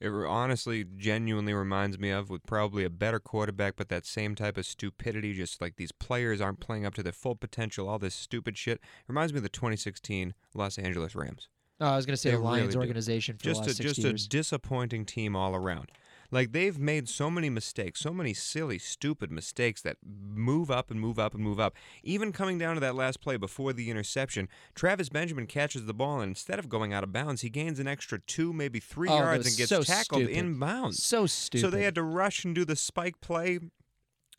[0.00, 4.58] It honestly, genuinely reminds me of with probably a better quarterback, but that same type
[4.58, 5.32] of stupidity.
[5.32, 8.80] Just like these players aren't playing up to their full potential, all this stupid shit.
[9.08, 11.48] Reminds me of the 2016 Los Angeles Rams.
[11.80, 13.74] oh, I was going to say They the Lions really organization for Just the a
[13.74, 15.90] just years a disappointing team all around.
[16.34, 21.00] Like they've made so many mistakes, so many silly, stupid mistakes that move up and
[21.00, 21.74] move up and move up.
[22.02, 26.20] Even coming down to that last play before the interception, Travis Benjamin catches the ball
[26.20, 29.16] and instead of going out of bounds, he gains an extra two, maybe three Oh,
[29.16, 30.34] yards and gets so tackled stupid.
[30.44, 30.94] inbounds.
[30.94, 33.60] so stupid So they had to rush and do the spike play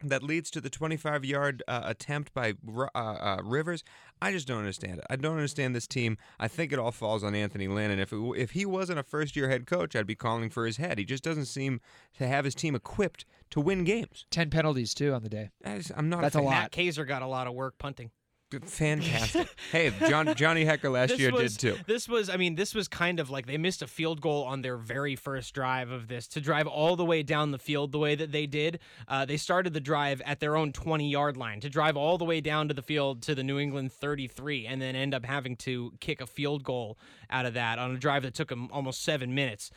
[0.04, 3.84] that leads to the 25 yard uh, attempt by uh, uh, Rivers.
[4.22, 5.06] I just don't understand it.
[5.10, 6.18] I don't understand this team.
[6.40, 7.92] I think it all falls on Anthony Lynn.
[7.92, 10.66] And if, it, if he wasn't a first year head coach, I'd be calling for
[10.66, 10.98] his head.
[10.98, 11.82] He just doesn't seem
[12.18, 14.26] to have his team equipped to win games.
[14.32, 16.52] 10 penalties too on the day I just, I'm not That's a a lot.
[16.52, 18.12] Matt Kaiser got a lot of work punting.
[18.52, 19.48] Fantastic.
[19.72, 21.84] hey, John, Johnny Hekker last This year was, did too.
[21.88, 24.62] This was, I mean, this was kind of like they missed a field goal on
[24.62, 27.98] their very first drive of this to drive all the way down the field the
[27.98, 28.80] way that they did.
[29.08, 32.26] Uh, they started the drive at their own 20 yard line to drive all the
[32.26, 35.56] way down to the field to the New England 33 and then end up having
[35.58, 36.98] to kick a field goal
[37.30, 39.72] out of that on a drive that took them almost seven minutes.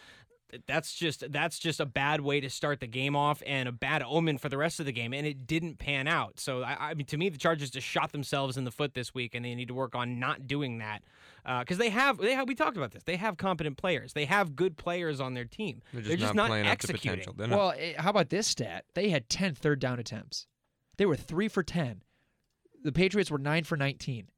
[0.67, 4.03] That's just that's just a bad way to start the game off and a bad
[4.03, 6.41] omen for the rest of the game, and it didn't pan out.
[6.41, 9.13] So I, I mean, to me, the Chargers just shot themselves in the foot this
[9.15, 11.03] week, and they need to work on not doing that
[11.61, 13.03] because they have they have we talked about this.
[13.03, 14.15] They have competent players.
[14.15, 15.83] They have good players on their team.
[15.93, 17.21] They're just, not, playing up to executing.
[17.21, 17.35] potential.
[17.37, 17.51] Not.
[17.51, 20.47] well eh, how about this stat they had 10 third down attempts
[20.97, 22.03] they were 3 for 10
[22.83, 24.29] the Patriots were 9 for 19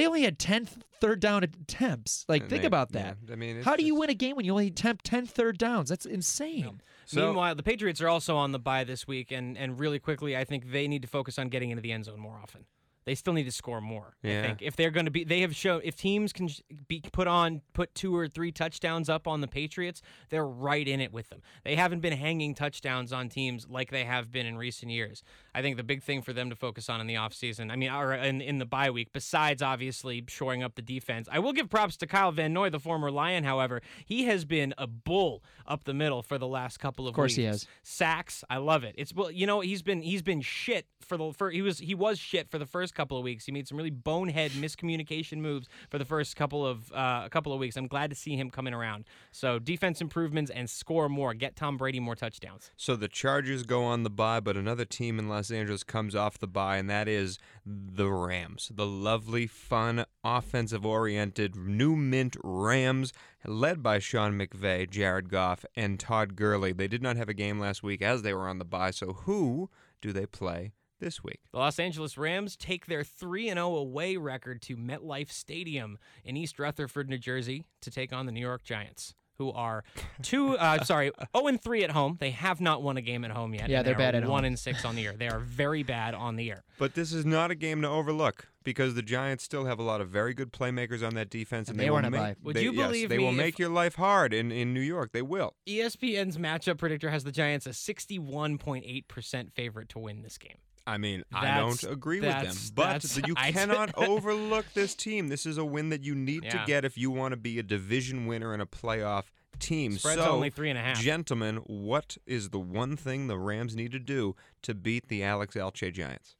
[0.00, 2.24] they only had 10 th- third down attempts.
[2.28, 3.16] Like And think they- about that.
[3.26, 5.04] yeah, I mean, it's how do you just- win a game when you only attempt
[5.04, 5.88] 10 third downs?
[5.88, 6.80] That's insane.
[7.06, 10.36] So- Meanwhile, the Patriots are also on the bye this week, and and really quickly,
[10.36, 12.66] I think they need to focus on getting into the end zone more often.
[13.06, 14.14] They still need to score more.
[14.22, 14.40] Yeah.
[14.40, 16.48] I think if they're going to be, they have shown if teams can
[16.86, 21.00] be put on put two or three touchdowns up on the Patriots, they're right in
[21.00, 21.40] it with them.
[21.64, 25.22] They haven't been hanging touchdowns on teams like they have been in recent years.
[25.54, 27.90] I think the big thing for them to focus on in the offseason, I mean,
[27.90, 31.70] or in, in the bye week, besides obviously shoring up the defense, I will give
[31.70, 33.44] props to Kyle Van Noy, the former Lion.
[33.44, 37.16] However, he has been a bull up the middle for the last couple of, Of
[37.16, 37.36] course weeks.
[37.38, 37.66] he has.
[37.82, 38.94] Sacks, I love it.
[38.98, 41.94] It's well, you know, he's been he's been shit for the for he was he
[41.94, 43.46] was shit for the first first couple of weeks.
[43.46, 47.52] He made some really bonehead miscommunication moves for the first couple of uh, a couple
[47.52, 47.76] of weeks.
[47.76, 49.04] I'm glad to see him coming around.
[49.30, 51.32] So defense improvements and score more.
[51.34, 52.72] Get Tom Brady more touchdowns.
[52.76, 56.38] So the Chargers go on the bye, but another team in Los Angeles comes off
[56.38, 58.72] the bye, and that is the Rams.
[58.74, 63.12] The lovely, fun, offensive oriented, new mint Rams,
[63.46, 66.72] led by Sean McVay, Jared Goff, and Todd Gurley.
[66.72, 69.12] They did not have a game last week as they were on the bye, so
[69.12, 71.40] who do they play this week?
[71.52, 76.58] The Los Angeles Rams take their 3 0 away record to MetLife Stadium in East
[76.58, 79.14] Rutherford, New Jersey, to take on the New York Giants.
[79.38, 79.84] Who are
[80.22, 80.58] two?
[80.58, 82.18] Uh, sorry, zero and three at home.
[82.20, 83.70] They have not won a game at home yet.
[83.70, 84.48] Yeah, they're they bad are at one home.
[84.48, 85.14] and six on the year.
[85.18, 86.62] They are very bad on the year.
[86.78, 90.02] But this is not a game to overlook because the Giants still have a lot
[90.02, 92.36] of very good playmakers on that defense, and, And they will were on a make.
[92.42, 94.82] Would they- you yes, believe they me will make your life hard in, in New
[94.82, 95.12] York?
[95.12, 95.54] They will.
[95.66, 100.58] ESPN's matchup predictor has the Giants a 61.8% favorite to win this game.
[100.86, 105.28] I mean, I don't agree with them, but you cannot overlook this team.
[105.28, 107.62] This is a win that you need to get if you want to be a
[107.62, 109.24] division winner and a playoff
[109.58, 109.92] team.
[109.92, 110.98] Spread's so, only three and a half.
[110.98, 115.54] gentlemen, what is the one thing the Rams need to do to beat the Alex
[115.54, 116.36] Alche Giants?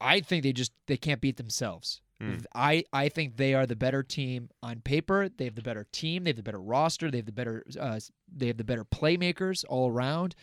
[0.00, 2.00] I think they just they can't beat themselves.
[2.20, 2.36] Hmm.
[2.54, 5.28] I I think they are the better team on paper.
[5.28, 6.24] They have the better team.
[6.24, 7.10] They have the better roster.
[7.10, 8.00] They have the better uh,
[8.32, 10.34] they have the better playmakers all around.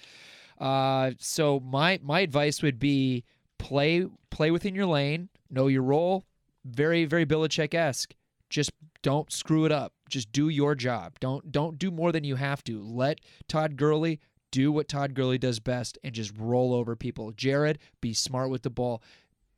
[0.60, 3.24] Uh, so my my advice would be
[3.58, 6.24] play play within your lane, know your role.
[6.64, 8.16] Very very Belichick esque.
[8.50, 9.94] Just don't screw it up.
[10.10, 11.20] Just do your job.
[11.20, 12.82] Don't don't do more than you have to.
[12.82, 14.20] Let Todd Gurley
[14.52, 17.32] do what Todd Gurley does best and just roll over people.
[17.32, 19.02] Jared, be smart with the ball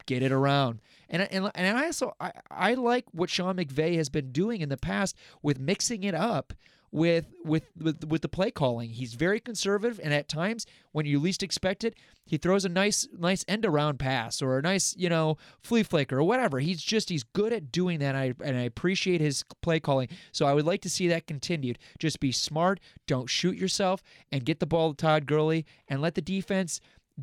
[0.07, 0.81] get it around.
[1.09, 4.69] And and and I also I, I like what Sean McVay has been doing in
[4.69, 6.53] the past with mixing it up
[6.91, 8.89] with with with, with the play calling.
[8.89, 13.07] He's very conservative and at times when you least expect it, he throws a nice
[13.17, 16.59] nice end around pass or a nice, you know, flea flicker or whatever.
[16.59, 20.09] He's just he's good at doing that and I and I appreciate his play calling.
[20.31, 21.79] So I would like to see that continued.
[21.99, 26.15] Just be smart, don't shoot yourself and get the ball to Todd Gurley and let
[26.15, 26.79] the defense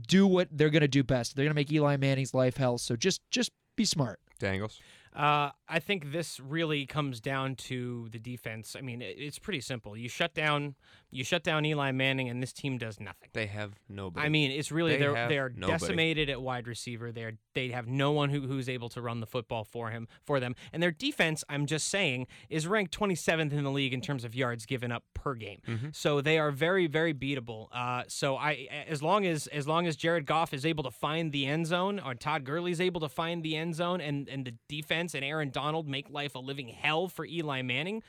[0.09, 1.37] do what they're going to do best.
[1.37, 2.79] They're going to make Eli Manning's life hell.
[2.79, 4.21] So just just be smart.
[4.39, 4.81] Dangles.
[5.15, 8.77] Uh, I think this really comes down to the defense.
[8.77, 9.97] I mean, it, it's pretty simple.
[9.97, 10.75] You shut down,
[11.11, 13.31] you shut down Eli Manning, and this team does nothing.
[13.33, 14.27] They have nobody.
[14.27, 15.79] I mean, it's really They they're they're nobody.
[15.79, 17.13] decimated at wide receiver.
[17.13, 20.39] They're they have no one who, who's able to run the football for him for
[20.39, 20.55] them.
[20.73, 24.35] And their defense, I'm just saying, is ranked 27th in the league in terms of
[24.35, 25.61] yards given up per game.
[25.67, 25.89] Mm-hmm.
[25.93, 27.69] So they are very very beatable.
[27.73, 31.33] Uh, so I as long as as long as Jared Goff is able to find
[31.33, 34.55] the end zone, or Todd Gurley's able to find the end zone, and and the
[34.69, 38.03] defense and Aaron Donald make life a living hell for Eli Manning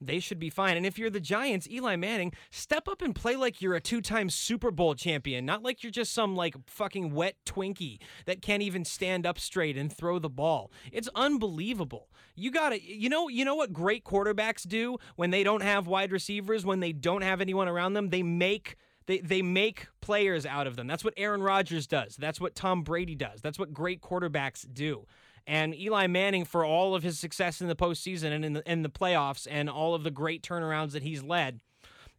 [0.00, 0.76] they should be fine.
[0.76, 4.30] And if you're the Giants, Eli Manning, step up and play like you're a two-time
[4.30, 8.84] Super Bowl champion, not like you're just some like fucking wet Twinkie that can't even
[8.84, 10.70] stand up straight and throw the ball.
[10.90, 12.08] It's unbelievable.
[12.34, 15.86] You got to you know, you know what great quarterbacks do when they don't have
[15.86, 20.46] wide receivers, when they don't have anyone around them, they make they, they make players
[20.46, 20.86] out of them.
[20.86, 22.16] That's what Aaron Rodgers does.
[22.16, 23.40] That's what Tom Brady does.
[23.40, 25.06] That's what great quarterbacks do.
[25.46, 28.82] And Eli Manning, for all of his success in the postseason and in the, in
[28.82, 31.60] the playoffs and all of the great turnarounds that he's led,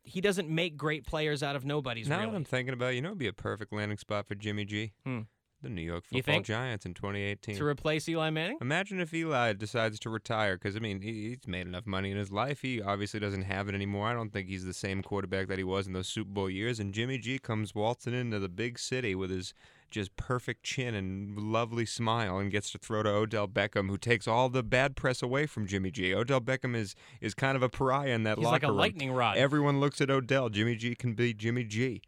[0.04, 2.32] he doesn't make great players out of nobodies, now really.
[2.32, 4.66] that I'm thinking about it, you know, it'd be a perfect landing spot for Jimmy
[4.66, 4.94] G.
[5.06, 5.22] Hmm.
[5.62, 6.42] The New York Football?
[6.42, 7.56] Giants in 2018.
[7.58, 8.58] To replace Eli Manning?
[8.62, 12.18] Imagine if Eli decides to retire because I mean he, he's made enough money in
[12.18, 12.62] his life.
[12.64, 14.08] He obviously doesn't have it anymore.
[14.08, 16.80] I don't think he's the same quarterback that he was in those Super Bowl years.
[16.80, 19.54] And Jimmy G comes waltzing into the big city with his
[19.92, 24.28] just perfect chin and lovely smile and gets to throw to Odell Beckham, who takes
[24.28, 26.14] all the bad press away from Jimmy G.
[26.16, 28.78] Odell Beckham is is kind of a pariah in that He's locker like a room.
[28.78, 29.38] lightning rod.
[29.38, 30.50] Everyone looks at Odell.
[30.50, 32.02] Jimmy G can be Jimmy G.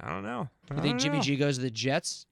[0.00, 0.48] I don't know.
[0.70, 1.22] I You think Jimmy know.
[1.22, 2.26] G goes to the Jets?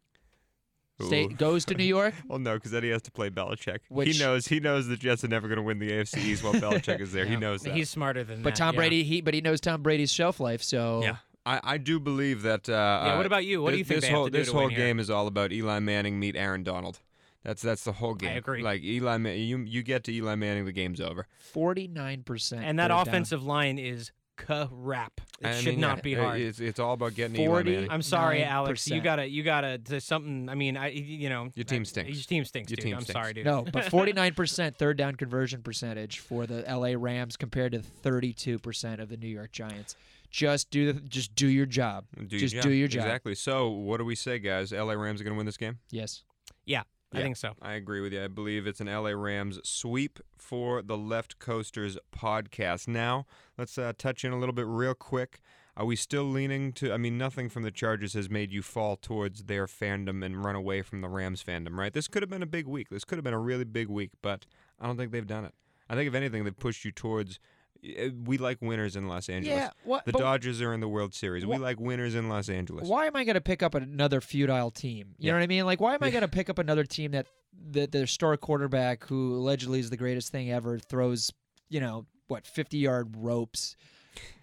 [1.01, 2.13] Stay, goes to New York?
[2.27, 3.79] Well, no, because then he has to play Belichick.
[3.89, 6.43] Which- he knows he knows the Jets are never going to win the AFC East
[6.43, 7.25] while Belichick is there.
[7.25, 7.73] He knows that.
[7.75, 8.57] He's smarter than But that.
[8.57, 8.79] Tom yeah.
[8.81, 10.61] Brady, he but he knows Tom Brady's shelf life.
[10.63, 11.17] So yeah,
[11.49, 12.69] I, I do believe that.
[12.69, 13.63] Uh, Yeah, uh, what about you?
[13.63, 15.09] What do you think this they have whole to do this to whole game is
[15.11, 17.01] all about Eli Manning meet Aaron Donald.
[17.45, 18.31] That's that's the whole game.
[18.31, 18.63] I agree.
[18.63, 21.27] Like Eli, you you get to Eli Manning, the game's over.
[21.39, 22.65] forty nine percent.
[22.65, 25.21] And that offensive line is crap.
[25.41, 26.41] It I should mean, not yeah, be hard.
[26.41, 27.91] It's it's all about getting Eli 40 Manning.
[27.91, 28.89] I'm sorry, Alex.
[28.89, 30.49] You gotta, you gotta, to something.
[30.49, 32.11] I mean, I, you know, Your team I- stinks.
[32.19, 32.85] Your team stinks, Your dude.
[32.85, 33.13] team I'm stinks.
[33.21, 33.45] sorry, dude.
[33.45, 37.81] No, but forty nine percent third down conversion percentage for the LA Rams compared to
[37.83, 39.97] thirty two percent of the New York Giants.
[40.31, 42.05] Just do the just do your job.
[42.17, 42.75] Do just your do job.
[42.79, 43.05] your job.
[43.05, 43.35] Exactly.
[43.35, 44.73] So what do we say, guys?
[44.73, 45.79] LA Rams are going to win this game.
[45.91, 46.23] Yes.
[46.67, 47.23] Yeah, I Yeah.
[47.25, 47.55] think so.
[47.63, 48.23] I agree with you.
[48.23, 52.89] I believe it's an LA Rams sweep for the Left Coasters podcast.
[52.89, 55.41] Now, let's uh, touch in a little bit real quick.
[55.77, 56.93] Are we still leaning to?
[56.93, 60.57] I mean, nothing from the Chargers has made you fall towards their fandom and run
[60.57, 61.93] away from the Rams fandom, right?
[61.93, 62.89] This could have been a big week.
[62.91, 64.45] This could have been a really big week, but
[64.81, 65.55] I don't think they've done it.
[65.89, 67.39] I think if anything, they've pushed you towards.
[67.85, 69.57] Eh, We like winners in Los Angeles.
[69.59, 70.05] Yeah, what?
[70.05, 71.45] The Dodgers are in the World Series.
[71.47, 72.89] we like winners in Los Angeles.
[72.89, 75.15] why am I going to pick up another futile team?
[75.19, 75.33] You Yeah.
[75.33, 75.65] know what I mean?
[75.67, 77.27] Like, why am I going to pick up another team that
[77.71, 81.33] that their star quarterback, who allegedly is the greatest thing ever, throws
[81.69, 83.77] you know what fifty yard ropes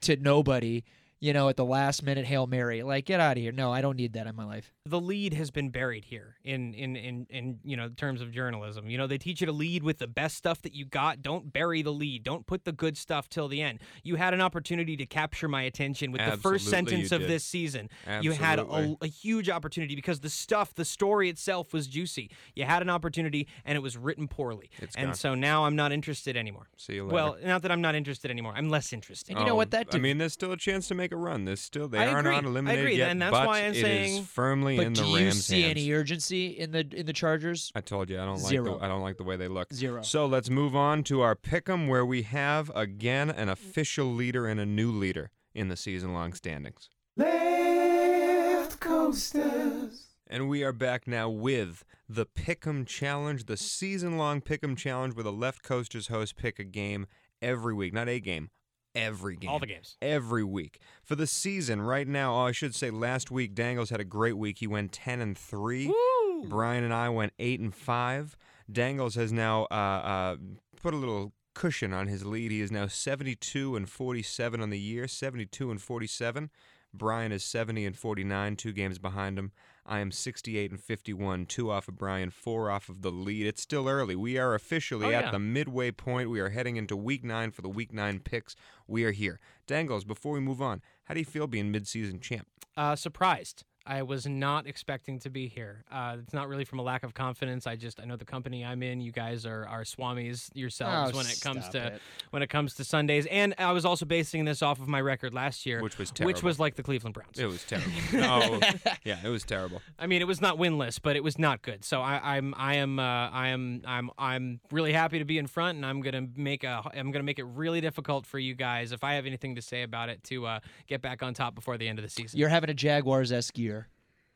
[0.02, 0.84] to nobody?
[1.20, 2.84] You know, at the last minute hail mary.
[2.84, 3.52] Like, get out of here.
[3.52, 4.74] No, I don't need that in my life.
[4.86, 8.90] the lead has been buried here in in in in you know terms of journalism.
[8.90, 11.22] You know they teach you to lead with the best stuff that you got.
[11.22, 12.24] Don't bury the lead.
[12.24, 13.80] Don't put the good stuff till the end.
[14.04, 17.30] You had an opportunity to capture my attention with the first sentence of did.
[17.30, 17.90] this season.
[18.22, 22.32] You had a, a huge opportunity because the stuff, the story itself was juicy.
[22.54, 24.70] You had an opportunity and it was written poorly.
[24.80, 25.16] It's and gone.
[25.16, 26.68] so now I'm not interested anymore.
[26.78, 27.14] See you later.
[27.14, 28.54] Well, not that I'm not interested anymore.
[28.56, 29.32] I'm less interested.
[29.32, 30.00] And you know what um, that did?
[30.00, 31.46] I mean, there's still a chance to make a run.
[31.46, 32.32] There's still they I are agree.
[32.34, 34.86] not I eliminated agree, yet, and that's but why I'm it is saying- firmly But
[34.88, 35.72] in the do you see hands.
[35.72, 37.72] any urgency in the in the Chargers?
[37.74, 38.72] I told you I don't Zero.
[38.74, 39.74] like the I don't like the way they look.
[39.74, 40.02] Zero.
[40.04, 44.60] So let's move on to our pick'em, where we have again an official leader and
[44.60, 46.90] a new leader in the season-long standings.
[47.16, 50.08] Left coasters.
[50.28, 55.32] And we are back now with the Pick'em Challenge, the season-long Pick'em Challenge, where the
[55.32, 57.06] Left Coasters host pick a game
[57.42, 58.50] every week, not a game,
[58.96, 59.50] every game.
[59.50, 59.98] All the games.
[60.02, 60.80] every week.
[61.04, 64.38] For the season right now oh, i should say last week dangles had a great
[64.38, 64.60] week.
[64.60, 66.44] He went 10 and 3 Woo!
[66.48, 68.38] brian and i went 8 and 5
[68.72, 70.36] dangles has now uh, uh,
[70.82, 72.52] put a little cushion on his lead.
[72.52, 75.08] He is now 72 and 47 on the year.
[75.08, 76.50] 72 and 47
[76.94, 79.52] brian is 70 and 49 two games behind him
[79.88, 83.46] I am 68 and 51, two off of Brian, four off of the lead.
[83.46, 84.16] It's still early.
[84.16, 85.32] We are officially Oh, at yeah.
[85.32, 86.30] the midway point.
[86.32, 88.56] We are heading into week nine for the week nine picks.
[88.88, 89.40] We are here.
[89.68, 92.48] Dangles, before we move on, how do you feel being midseason champ?
[92.76, 93.64] Uh, surprised.
[93.88, 95.84] I was not expecting to be here.
[95.92, 97.68] Uh, it's not really from a lack of confidence.
[97.68, 99.00] I just I know the company I'm in.
[99.00, 102.02] You guys are are swamis yourselves Oh, when it comes to it.
[102.32, 103.26] when it comes to Sundays.
[103.28, 106.28] And I was also basing this off of my record last year, Which was terrible.
[106.34, 107.38] which was like the Cleveland Browns.
[107.38, 107.92] It was terrible.
[108.14, 108.60] no,
[109.04, 109.82] yeah, it was terrible.
[110.00, 111.84] I mean, it was not winless, but it was not good.
[111.86, 115.48] So I, I'm I am uh, I am I'm I'm really happy to be in
[115.48, 118.92] front, and I'm gonna make a I'm gonna make it really difficult for you guys
[118.92, 121.78] if I have anything to say about it to uh, get back on top before
[121.78, 122.40] the end of the season.
[122.40, 123.75] You're having a Jaguars esque year.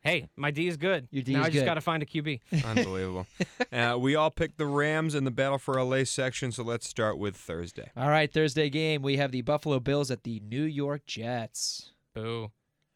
[0.02, 1.08] Hey, my D is good.
[1.12, 1.66] Your D now is I just good.
[1.66, 2.40] got to find a QB.
[2.66, 3.28] Unbelievable.
[3.72, 7.18] uh, we all picked the Rams in the Battle for LA section, so let's start
[7.18, 7.92] with Thursday.
[7.98, 9.02] All right, Thursday game.
[9.02, 11.92] We have the Buffalo Bills at the New York Jets.
[12.16, 12.52] Boo.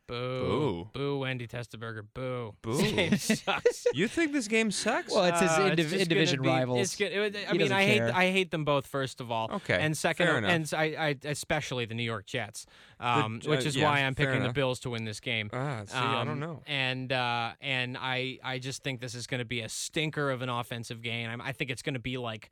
[0.08, 0.46] Boo.
[0.46, 0.89] Boo.
[0.94, 2.04] Boo, Vinny Testaverde.
[2.13, 2.54] Boo.
[2.62, 2.78] Boo.
[2.78, 3.88] This game sucks.
[3.94, 5.13] you think this game sucks?
[5.13, 6.80] Well, it's his uh, indiv- it's division be, rivals.
[6.80, 7.12] It's good.
[7.12, 8.86] It, I he mean, I hate I hate them both.
[8.86, 12.66] First of all, okay, and second, fair and I, I, especially the New York Jets,
[13.00, 14.50] um, the, uh, which is yeah, why I'm picking enough.
[14.50, 15.50] the Bills to win this game.
[15.54, 16.62] Ah, see, um, I don't um, know.
[16.68, 20.42] And uh, and I I just think this is going to be a stinker of
[20.42, 21.30] an offensive game.
[21.30, 22.52] I, I think it's going to be like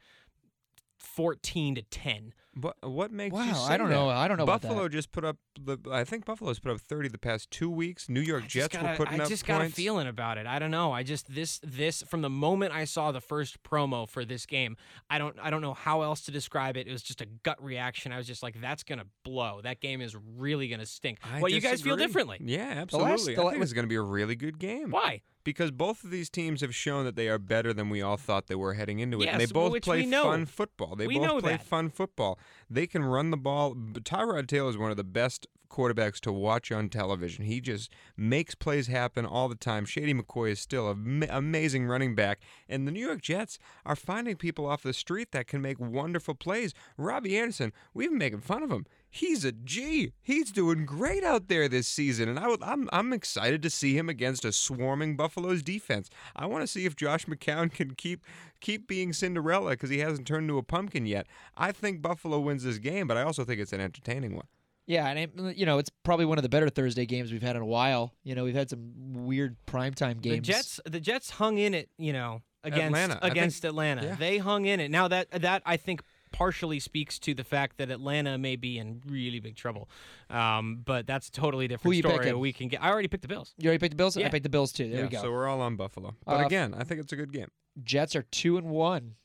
[0.99, 3.95] 14 to 10 but what makes wow, you say I don't that?
[3.95, 4.09] know.
[4.09, 4.45] I don't know.
[4.45, 5.77] Buffalo just put up the.
[5.89, 8.09] I think Buffalo's put up thirty the past two weeks.
[8.09, 9.27] New York Jets were putting I up.
[9.27, 10.45] I just got a feeling about it.
[10.45, 10.91] I don't know.
[10.91, 14.75] I just this this from the moment I saw the first promo for this game.
[15.09, 16.87] I don't I don't know how else to describe it.
[16.87, 18.11] It was just a gut reaction.
[18.11, 19.61] I was just like, that's gonna blow.
[19.63, 21.19] That game is really gonna stink.
[21.23, 21.55] I well, disagree.
[21.55, 22.37] you guys feel differently.
[22.41, 23.05] Yeah, absolutely.
[23.05, 24.91] The last, the I think it's gonna be a really good game.
[24.91, 25.21] Why?
[25.43, 28.47] Because both of these teams have shown that they are better than we all thought
[28.47, 29.27] they were heading into it.
[29.27, 30.95] and they both play fun football.
[30.95, 31.63] They We both play that.
[31.65, 32.37] fun football.
[32.69, 33.73] They can run the ball.
[33.75, 37.45] Tyrod Taylor is one of the best quarterbacks to watch on television.
[37.45, 39.85] He just makes plays happen all the time.
[39.85, 42.41] Shady McCoy is still an amazing running back.
[42.67, 46.35] And the New York Jets are finding people off the street that can make wonderful
[46.35, 46.73] plays.
[46.97, 48.85] Robbie Anderson, we've been making fun of him.
[49.13, 50.13] He's a G.
[50.21, 53.97] He's doing great out there this season, and I would, I'm I'm excited to see
[53.97, 56.09] him against a swarming Buffalo's defense.
[56.33, 58.23] I want to see if Josh McCown can keep
[58.61, 61.27] keep being Cinderella because he hasn't turned into a pumpkin yet.
[61.57, 64.47] I think Buffalo wins this game, but I also think it's an entertaining one.
[64.87, 67.55] Yeah, and it, you know it's probably one of the better Thursday games we've had
[67.55, 68.13] in a while.
[68.23, 70.47] You know, we've had some weird primetime games.
[70.47, 73.15] The Jets the Jets hung in it, you know, against Atlanta.
[73.17, 74.03] I think- against Atlanta.
[74.03, 74.15] yeah.
[74.15, 74.91] They hung in it.
[74.91, 79.01] Now that that I think partially speaks to the fact that Atlanta may be in
[79.05, 79.89] really big trouble.
[80.29, 82.19] Um, but that's a totally different story.
[82.19, 82.39] picking?
[82.39, 83.53] We can get I already picked the Bills.
[83.57, 84.15] You already picked the Bills.
[84.15, 84.23] Yeah.
[84.23, 84.31] I Yeah.
[84.31, 84.87] picked the Bills too.
[84.89, 85.21] There yeah, we go.
[85.21, 86.15] So we're all on Buffalo.
[86.25, 87.49] But Uh, again, I think it's a good game.
[87.83, 89.15] Jets are two and one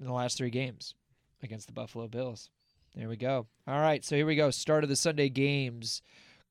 [0.00, 0.94] in the last three games
[1.42, 2.50] against the Buffalo Bills.
[2.94, 3.46] There we go.
[3.66, 4.50] All right, so here we go.
[4.50, 6.00] Start of the Sunday games.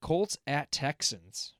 [0.02, 1.54] Colts at Texans.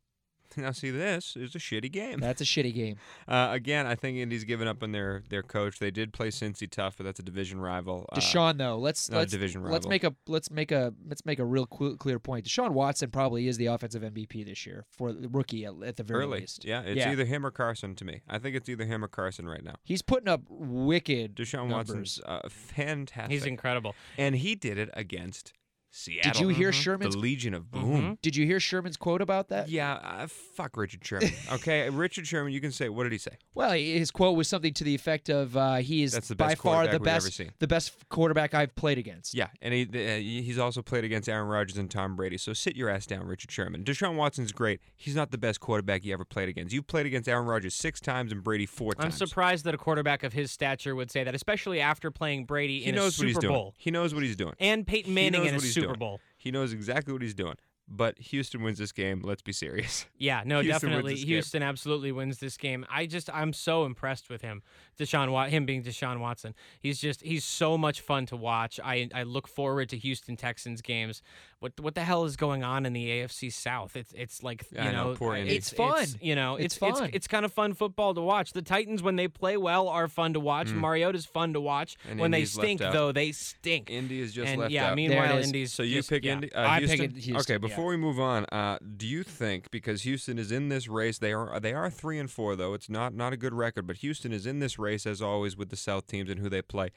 [0.65, 2.21] Now, see, this is a shitty game.
[2.21, 2.97] That's a shitty game.
[3.27, 5.79] Uh, again, I think Indy's given up on their their coach.
[5.79, 8.07] They did play Cincy tough, but that's a division rival.
[8.13, 11.39] Uh, Deshaun, though, let's not let's division let's make a let's make a let's make
[11.39, 12.45] a real cl- clear point.
[12.45, 16.03] Deshaun Watson probably is the offensive MVP this year for the rookie at, at the
[16.03, 16.41] very early.
[16.41, 16.65] least.
[16.65, 17.13] Yeah, it's Yeah.
[17.13, 18.21] either him or Carson to me.
[18.29, 19.77] I think it's either him or Carson right now.
[19.85, 21.89] He's putting up wicked Deshaun numbers.
[21.89, 23.31] Watson's uh, fantastic.
[23.33, 23.95] He's incredible.
[24.19, 25.53] and he did it against
[25.97, 26.43] Seattle.
[26.43, 28.19] you hear the Sherman's- Legion of Boom?
[28.21, 29.69] Did you hear Sherman's quote about that?
[29.69, 31.31] Yeah, uh, fuck Richard Sherman.
[31.53, 32.53] Okay, Richard Sherman.
[32.53, 33.33] You can say what did he say?
[33.55, 36.55] Well, his quote was something to the effect of, uh, "He is That's the by
[36.57, 39.83] far the quarterback ever best, seen." the best quarterback I've played against." Yeah, and he
[39.85, 42.39] uh, he's also played against Aaron Rodgers and Tom Brady.
[42.39, 43.85] So sit your ass down, Richard Sherman.
[43.85, 44.81] Deshaun Watson's great.
[44.97, 46.73] He's not the best quarterback you ever played against.
[46.75, 49.05] You've played against Aaron Rodgers six times and Brady 4 times.
[49.21, 52.81] I'm surprised that a quarterback of his stature would say that, especially after playing Brady
[52.81, 53.55] He in knows a what he's Super doing.
[53.55, 54.55] Bowl He knows what he's doing.
[54.59, 55.99] and Peyton Manning knows in a what he's Super doing.
[55.99, 56.21] Bowl.
[56.37, 57.57] He knows exactly what he's doing.
[57.87, 59.21] But Houston wins this game.
[59.23, 60.07] Let's be serious.
[60.19, 61.13] Yeah, no, Houston definitely.
[61.13, 61.29] this game.
[61.29, 62.87] Houston absolutely wins this game.
[62.91, 64.63] I just, I'm so impressed with him,
[64.99, 66.55] Deshaun, Wat- him being Deshaun Watson.
[66.81, 68.79] He's just, he's so much fun to watch.
[68.83, 71.23] I, I look forward to Houston Texans games.
[71.61, 73.97] What, what the hell is going on in the AFC South?
[73.97, 75.57] It's, it's like, you I know, know, poor Indy.
[75.57, 76.07] It's fun.
[76.21, 77.11] you know, It's it's, it's, fun.
[77.15, 78.53] it's, kind of fun football to watch.
[78.53, 80.71] The Titans, when they play well, are fun to watch.
[80.73, 81.97] Mariota's fun to watch.
[82.07, 82.11] Mm.
[82.11, 83.89] And when Indy's they stink, though, they stink.
[83.91, 84.97] Indy is just and left yeah, out.
[84.97, 85.47] meanwhile, There it is.
[85.47, 85.73] Indy's.
[85.73, 86.33] So you just- pick yeah.
[86.35, 86.53] Indy?
[86.53, 87.59] Uh, I pick Houston, Okay, yeah.
[87.59, 91.33] before we move on, uh, do you think because Houston is in this race, they
[91.33, 92.75] are they are three and four though.
[92.75, 95.71] It's not not a good record, but Houston is in this race as always with
[95.71, 96.91] the South teams and who they play.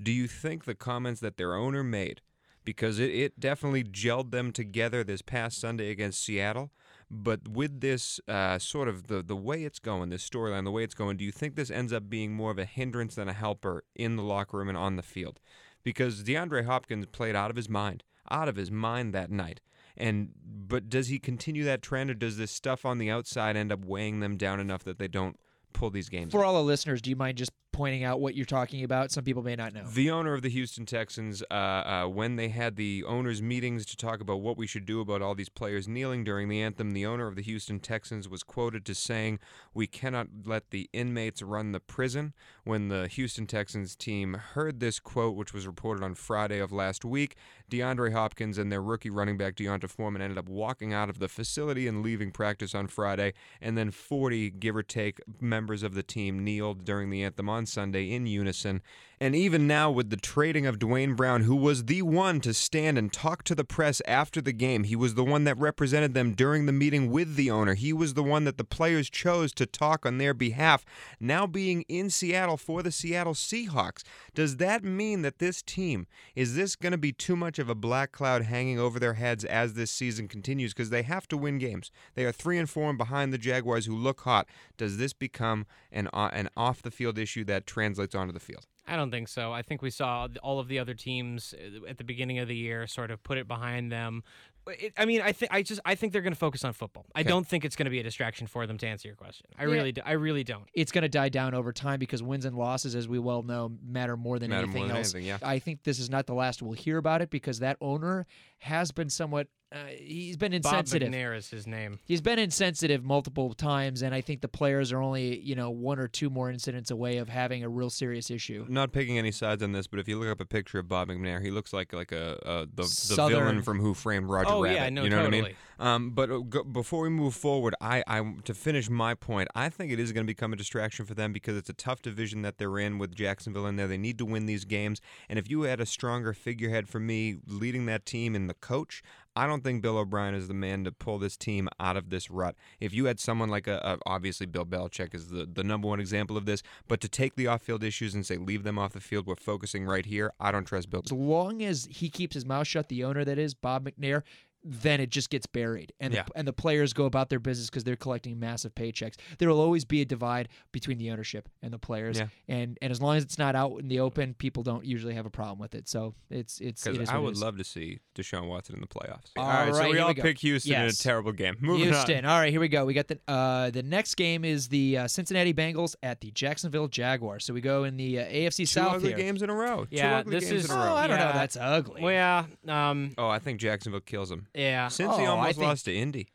[0.00, 2.20] Do you think the comments that their owner made,
[2.64, 6.70] because it, it definitely gelled them together this past Sunday against Seattle,
[7.10, 10.82] but with this uh, sort of the the way it's going, this storyline, the way
[10.82, 13.34] it's going, do you think this ends up being more of a hindrance than a
[13.34, 15.38] helper in the locker room and on the field?
[15.82, 19.60] Because DeAndre Hopkins played out of his mind, out of his mind that night.
[19.94, 23.70] And but does he continue that trend, or does this stuff on the outside end
[23.70, 25.38] up weighing them down enough that they don't
[25.72, 26.32] pull these games?
[26.32, 26.48] For out?
[26.48, 29.10] all the listeners, do you mind just pointing out what you're talking about?
[29.10, 29.84] Some people may not know.
[29.84, 33.96] The owner of the Houston Texans, uh, uh, when they had the owners' meetings to
[33.96, 37.06] talk about what we should do about all these players kneeling during the anthem, the
[37.06, 39.38] owner of the Houston Texans was quoted to saying,
[39.74, 45.00] "We cannot let the inmates run the prison." When the Houston Texans team heard this
[45.00, 47.36] quote, which was reported on Friday of last week,
[47.70, 51.28] DeAndre Hopkins and their rookie running back D'Onta Foreman ended up walking out of the
[51.28, 56.02] facility and leaving practice on Friday, and then 40, give or take, members of the
[56.02, 58.82] team kneeled during the anthem on Sunday in unison.
[59.22, 62.98] And even now, with the trading of Duane Brown, who was the one to stand
[62.98, 66.32] and talk to the press after the game, he was the one that represented them
[66.32, 67.74] during the meeting with the owner.
[67.74, 70.84] He was the one that the players chose to talk on their behalf.
[71.20, 74.02] Now being in Seattle for the Seattle Seahawks,
[74.34, 77.76] does that mean that this team is this going to be too much of a
[77.76, 80.74] black cloud hanging over their heads as this season continues?
[80.74, 81.92] Because they have to win games.
[82.16, 84.48] They are three and four and behind the Jaguars, who look hot.
[84.76, 88.66] Does this become an uh, an off the field issue that translates onto the field?
[88.86, 89.52] I don't think so.
[89.52, 92.56] I think we saw all of the other teams uh, at the beginning of the
[92.56, 94.24] year sort of put it behind them.
[94.66, 97.06] It, I mean, I think I just I think they're going to focus on football.
[97.14, 98.78] I don't think it's going to be a distraction for them.
[98.78, 99.72] To answer your question, I Yeah.
[99.72, 100.64] really, do, I really don't.
[100.74, 103.72] It's going to die down over time because wins and losses, as we well know,
[103.84, 105.14] matter more than Matter anything more than else.
[105.14, 105.38] anything, yeah.
[105.42, 108.26] I think this is not the last we'll hear about it because that owner
[108.58, 109.48] has been somewhat.
[109.72, 111.08] Uh, he's been Bob insensitive.
[111.08, 111.98] McNair is his name.
[112.04, 115.98] He's been insensitive multiple times, and I think the players are only you know one
[115.98, 118.66] or two more incidents away of having a real serious issue.
[118.68, 121.08] Not picking any sides on this, but if you look up a picture of Bob
[121.08, 122.82] McNair, he looks like like a, a the,
[123.16, 124.74] the villain from Who Framed Roger Oh, Rabbit.
[124.76, 125.42] yeah, no, you know what I mean?
[125.42, 125.56] totally.
[125.78, 129.68] Um, but uh, go, before we move forward, I, I to finish my point, I
[129.68, 132.42] think it is going to become a distraction for them because it's a tough division
[132.42, 133.88] that they're in with Jacksonville in there.
[133.88, 137.38] They need to win these games, and if you had a stronger figurehead for me
[137.46, 139.02] leading that team and the coach,
[139.34, 142.30] I don't think Bill O'Brien is the man to pull this team out of this
[142.30, 142.54] rut.
[142.80, 146.00] If you had someone like a, a obviously Bill Belichick is the, the number one
[146.00, 148.92] example of this, but to take the off field issues and say leave them off
[148.92, 150.32] the field, we're focusing right here.
[150.38, 151.02] I don't trust Bill.
[151.04, 154.22] As long as he keeps his mouth shut, the owner that is Bob McNair,
[154.64, 156.22] then it just gets buried, and Yeah.
[156.24, 159.14] the, and the players go about their business because they're collecting massive paychecks.
[159.38, 162.28] There will always be a divide between the ownership and the players, Yeah.
[162.48, 165.26] and and as long as it's not out in the open, people don't usually have
[165.26, 165.88] a problem with it.
[165.88, 167.42] So it's it's it Because I would is.
[167.42, 169.30] love to see Deshaun Watson in the playoffs.
[169.36, 170.22] All right, so we here all we go.
[170.22, 171.00] pick Houston Yes.
[171.00, 171.56] in a terrible game.
[171.60, 172.24] Moving Houston.
[172.24, 172.30] on.
[172.30, 172.84] All right, here we go.
[172.84, 176.88] We got the uh, the next game is the uh, Cincinnati Bengals at the Jacksonville
[176.88, 177.44] Jaguars.
[177.44, 179.16] So we go in the uh, AFC Two South ugly here.
[179.16, 179.86] games in a row.
[179.86, 180.94] Two Yeah, ugly this games is- in Oh, a row.
[180.94, 181.32] I don't know.
[181.32, 182.02] That's ugly.
[182.02, 184.46] Well, yeah, um, Oh, I think Jacksonville kills them.
[184.54, 184.88] Yeah.
[184.88, 186.28] Since he Oh, I almost think- lost to Indy.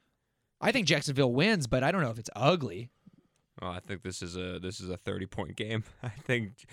[0.59, 2.89] I think Jacksonville wins, but I don't know if it's ugly.
[3.61, 5.84] Oh, I think this is a this is a thirty point game.
[6.03, 6.65] I think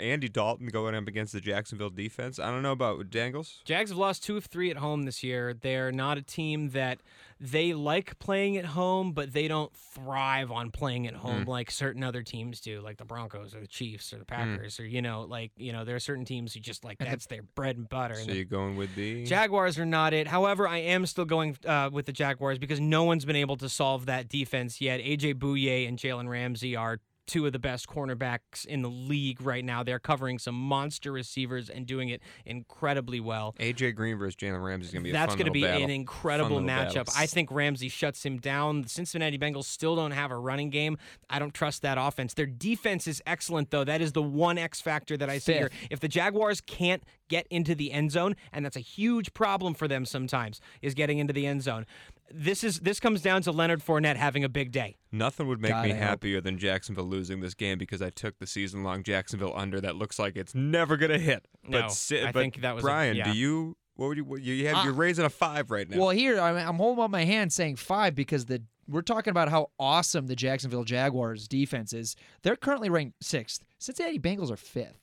[0.00, 2.38] Andy Dalton going up against the Jacksonville defense.
[2.38, 3.60] I don't know about Dangles.
[3.64, 5.54] Jags have lost two of three at home this year.
[5.54, 7.00] They're not a team that
[7.40, 12.04] they like playing at home, but they don't thrive on playing at home like certain
[12.04, 15.22] other teams do, like the Broncos or the Chiefs or the Packers or you know,
[15.22, 18.14] like you know, there are certain teams who just like that's their bread and butter.
[18.14, 20.26] So you're going with the Jaguars are not it.
[20.26, 23.68] However, I am still going uh, with the Jaguars because no one's been able to
[23.68, 25.00] solve that defense yet.
[25.00, 27.00] AJ Bouye and Jalen Ramsey are
[27.30, 29.84] two of the best cornerbacks in the league right now.
[29.84, 33.54] They're covering some monster receivers and doing it incredibly well.
[33.60, 35.84] AJ Green versus Jalen Ramsey is going to be a That's going to be battle.
[35.84, 37.06] an incredible matchup.
[37.06, 37.12] battle.
[37.16, 38.82] I think Ramsey shuts him down.
[38.82, 40.98] The Cincinnati Bengals still don't have a running game.
[41.28, 42.34] I don't trust that offense.
[42.34, 43.84] Their defense is excellent, though.
[43.84, 45.70] That is the one X factor that I see here.
[45.88, 49.86] If the Jaguars can't get into the end zone, and that's a huge problem for
[49.86, 51.86] them sometimes, is getting into the end zone.
[52.32, 54.96] This is this comes down to Leonard Fournette having a big day.
[55.10, 56.02] Nothing would make God, me I hope.
[56.02, 60.18] happier than Jacksonville losing this game because I took the season-long Jacksonville under that looks
[60.18, 61.48] like it's never going to hit.
[61.66, 63.16] No, but si- I but think that was a- Brian.
[63.16, 63.32] yeah.
[63.32, 63.76] Do you?
[63.96, 64.24] What would you?
[64.24, 64.76] What, you have?
[64.76, 65.98] Uh, you're raising a five right now.
[65.98, 69.48] Well, here I'm, I'm holding up my hand saying five because the we're talking about
[69.48, 72.16] how awesome the Jacksonville Jaguars defense is.
[72.42, 73.64] They're currently ranked sixth.
[73.78, 74.99] Cincinnati Bengals are fifth.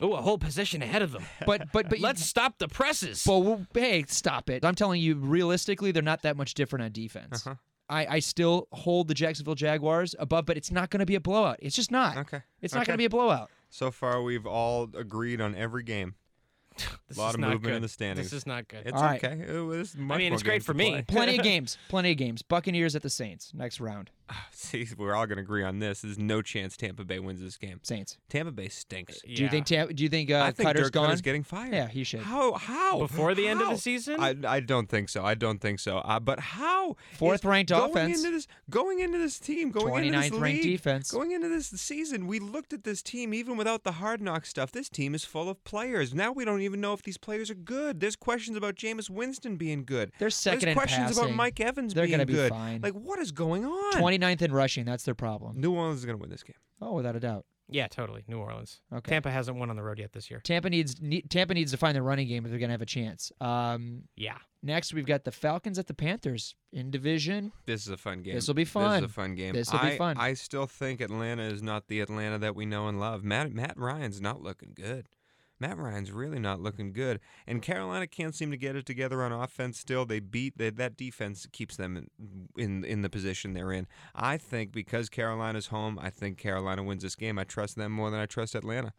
[0.00, 1.24] Oh, a whole position ahead of them.
[1.46, 3.22] But but but Let's stop the presses.
[3.24, 4.64] But well, hey, stop it!
[4.64, 7.46] I'm telling you, realistically, they're not that much different on defense.
[7.46, 7.56] Uh-huh.
[7.88, 11.20] I, I still hold the Jacksonville Jaguars above, but it's not going to be a
[11.20, 11.56] blowout.
[11.60, 12.16] It's just not.
[12.18, 12.42] okay.
[12.62, 12.90] It's not Okay.
[12.90, 13.50] going to be a blowout.
[13.68, 16.14] So far, we've all agreed on every game.
[17.16, 17.74] A lot of movement good.
[17.74, 18.30] in the standings.
[18.30, 18.82] This is not good.
[18.86, 19.22] It's All right.
[19.22, 19.40] okay.
[19.42, 21.02] It was much I mean, more it's great for me.
[21.08, 21.76] Plenty of games.
[21.88, 22.42] Plenty of games.
[22.42, 24.10] Buccaneers at the Saints next round.
[24.52, 26.02] See, we're all going to agree on this.
[26.02, 27.80] There's no chance Tampa Bay wins this game.
[27.82, 28.18] Saints.
[28.28, 29.20] Tampa Bay stinks.
[29.22, 29.66] Do you think?
[29.66, 31.10] Tam- do you think uh, I think Koetter's Dirk gone?
[31.10, 31.74] Koetter's getting fired.
[31.74, 32.20] Yeah, he should.
[32.20, 32.52] How?
[32.54, 32.98] How?
[32.98, 34.20] Before the end of the season?
[34.20, 35.24] I, I don't think so.
[35.24, 35.98] I don't think so.
[35.98, 36.96] Uh, but how?
[37.14, 38.18] Fourth is ranked going offense.
[38.18, 41.10] Into this, going into this team, going into this 29th ranked league, defense.
[41.10, 44.72] Going into this season, we looked at this team even without the hard knock stuff.
[44.72, 46.14] This team is full of players.
[46.14, 48.00] Now we don't even know if these players are good.
[48.00, 50.12] There's questions about Jameis Winston being good.
[50.18, 51.30] They're second There's in questions about.
[51.34, 52.18] Mike Evans being good.
[52.18, 52.50] They're being gonna be good.
[52.50, 52.80] fine.
[52.82, 54.00] Like what is going on?
[54.20, 54.84] 29th in rushing.
[54.84, 55.60] That's their problem.
[55.60, 56.56] New Orleans is going to win this game.
[56.80, 57.44] Oh, without a doubt.
[57.72, 58.24] Yeah, totally.
[58.26, 58.80] New Orleans.
[58.92, 59.10] Okay.
[59.10, 60.40] Tampa hasn't won on the road yet this year.
[60.42, 62.82] Tampa needs ne- Tampa needs to find their running game if they're going to have
[62.82, 63.30] a chance.
[63.40, 64.38] Um, Yeah.
[64.60, 67.52] next, we've got the Falcons at the Panthers in division.
[67.66, 68.34] This is a fun game.
[68.34, 69.02] This'll be fun.
[69.02, 69.54] This is a fun game.
[69.54, 70.16] This'll be I, fun.
[70.18, 73.22] I still think Atlanta is not the Atlanta that we know and love.
[73.22, 75.06] Matt Matt Ryan's not looking good.
[75.60, 77.20] Matt Ryan's really not looking good.
[77.46, 80.06] And Carolina can't seem to get it together on offense still.
[80.06, 83.86] They beat they, that defense keeps them in, in in the position they're in.
[84.14, 87.38] I think because Carolina's home, I think Carolina wins this game.
[87.38, 88.92] I trust them more than I trust Atlanta.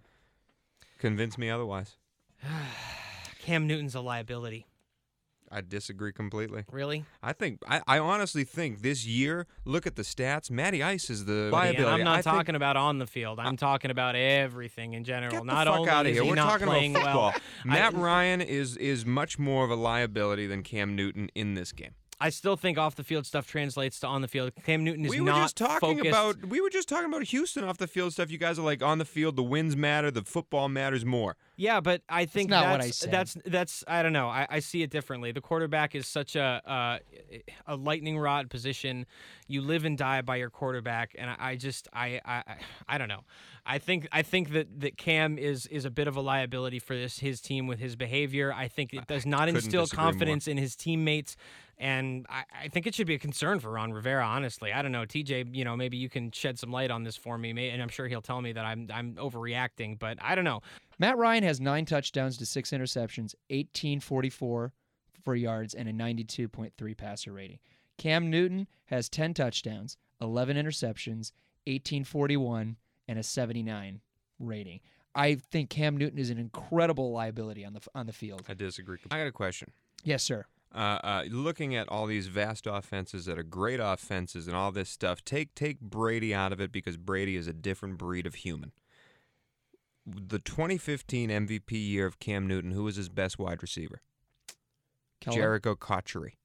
[0.99, 1.97] Convince me otherwise.
[3.39, 4.67] Cam Newton's a liability.
[5.53, 6.63] I disagree completely.
[6.71, 7.03] Really?
[7.21, 10.49] I think I, I honestly think this year, look at the stats.
[10.49, 11.83] Matty Ice is the liability.
[11.85, 13.39] I'm not I think- talking about on the field.
[13.39, 15.31] I'm talking about everything in general.
[15.31, 16.23] Get not the fuck only out of here.
[16.23, 17.31] he We're not talking about playing football.
[17.31, 17.41] well.
[17.65, 21.71] Matt I, Ryan is is much more of a liability than Cam Newton in this
[21.73, 21.91] game.
[22.21, 24.51] I still think off the field stuff translates to on the field.
[24.65, 26.07] Cam Newton is we were not just talking focused.
[26.07, 28.31] about we were just talking about Houston off the field stuff.
[28.31, 31.35] You guys are like on the field, the wins matter, the football matters more.
[31.57, 33.11] Yeah, but I think not that's what I said.
[33.11, 34.27] that's that's I don't know.
[34.29, 35.31] I, I see it differently.
[35.31, 36.99] The quarterback is such a uh,
[37.67, 39.05] a lightning rod position.
[39.47, 42.57] You live and die by your quarterback, and I, I just I, I I-
[42.87, 43.23] I don't know.
[43.65, 46.95] I think I think that, that Cam is is a bit of a liability for
[46.95, 48.51] this his team with his behavior.
[48.53, 50.11] I think it does not instill disagree more.
[50.11, 51.35] confidence in his teammates.
[51.81, 54.71] And I, I think it should be a concern for Ron Rivera, honestly.
[54.71, 55.55] I don't know, TJ.
[55.55, 57.89] You know, maybe you can shed some light on this for me, may- and I'm
[57.89, 59.97] sure he'll tell me that I'm I'm overreacting.
[59.97, 60.61] But I don't know.
[60.99, 64.73] Matt Ryan has nine touchdowns to six interceptions, 1844
[65.23, 67.57] for yards, and a 92.3 passer rating.
[67.97, 71.31] Cam Newton has 10 touchdowns, 11 interceptions,
[71.65, 72.77] 1841,
[73.07, 74.01] and a 79
[74.39, 74.79] rating.
[75.13, 78.43] I think Cam Newton is an incredible liability on the on the field.
[78.47, 78.97] I disagree.
[79.09, 79.71] I got a question.
[80.03, 80.45] Yes, sir.
[80.73, 84.89] Uh, uh, looking at all these vast offenses that are great offenses and all this
[84.89, 88.71] stuff, take take Brady out of it because Brady is a different breed of human.
[90.05, 94.01] The 2015 MVP year of Cam Newton, who was his best wide receiver?
[95.19, 95.59] Keller?
[95.59, 96.37] Jerricho Cotchery.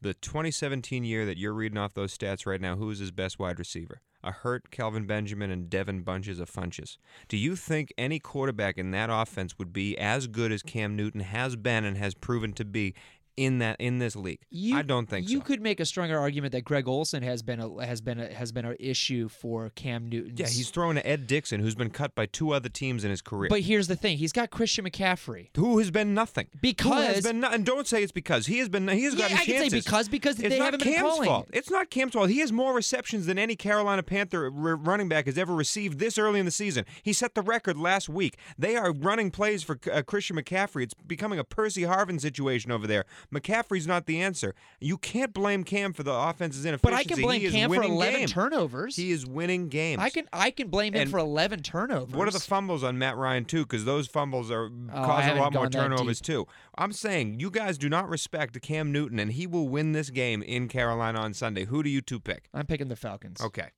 [0.00, 3.38] The 2017 year that you're reading off those stats right now, who is his best
[3.38, 4.00] wide receiver?
[4.22, 6.98] A hurt Kelvin Benjamin and Devin Bunches of Funches.
[7.28, 11.20] Do you think any quarterback in that offense would be as good as Cam Newton
[11.20, 12.94] has been and has proven to be
[13.38, 14.40] in that in this league?
[14.50, 15.32] You, I don't think so.
[15.32, 15.44] you so.
[15.44, 18.52] could make a stronger argument that Greg Olsen has been a has been a has
[18.52, 20.34] been an issue for Cam Newton.
[20.36, 23.22] yeah, he's throwing to Ed Dickson, who's been cut by two other teams in his
[23.22, 23.48] career.
[23.48, 25.48] But here's the thing: he's got Christian McCaffrey.
[25.56, 26.46] who has been nothing?
[26.52, 29.14] Who has Because- been no- and don't say it's because he has been he has
[29.14, 31.28] Yeah, gotten I can say because because It's they haven't been Cam's calling.
[31.28, 31.48] fault.
[31.52, 32.30] It's not Cam's fault.
[32.30, 36.18] He has more receptions than any Carolina Panther r- running back has ever received this
[36.18, 36.84] early in the season.
[37.02, 38.36] He set the record last week.
[38.58, 40.82] They are running plays for uh, Christian McCaffrey.
[40.84, 43.04] It's becoming a Percy Harvin situation over there.
[43.34, 44.54] McCaffrey's not the answer.
[44.80, 46.82] You can't blame Cam for the offense's inefficiency.
[46.82, 47.12] But inefficiency.
[47.12, 48.32] I can blame he Cam for 11 games.
[48.32, 48.96] turnovers.
[48.96, 50.00] He is winning games.
[50.02, 52.14] I can I can blame him And for 11 turnovers.
[52.14, 53.64] What are the fumbles on Matt Ryan too?
[53.64, 56.46] Because those fumbles are Oh, I causing a lot more turnovers too.
[56.76, 60.42] I'm saying you guys do not respect Cam Newton, and he will win this game
[60.42, 61.64] in Carolina on Sunday.
[61.66, 62.48] Who do you two pick?
[62.54, 63.40] I'm picking the Falcons.
[63.40, 63.68] Okay.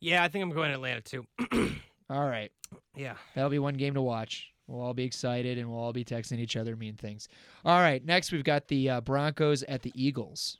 [0.00, 1.26] Yeah, I think I'm going to Atlanta too.
[2.10, 2.50] All right.
[2.96, 3.14] yeah.
[3.34, 4.50] That'll be one game to watch.
[4.66, 7.28] We'll all be excited and we'll all be texting each other mean things.
[7.64, 8.04] All right.
[8.04, 10.58] Next, we've got the uh, Broncos at the Eagles.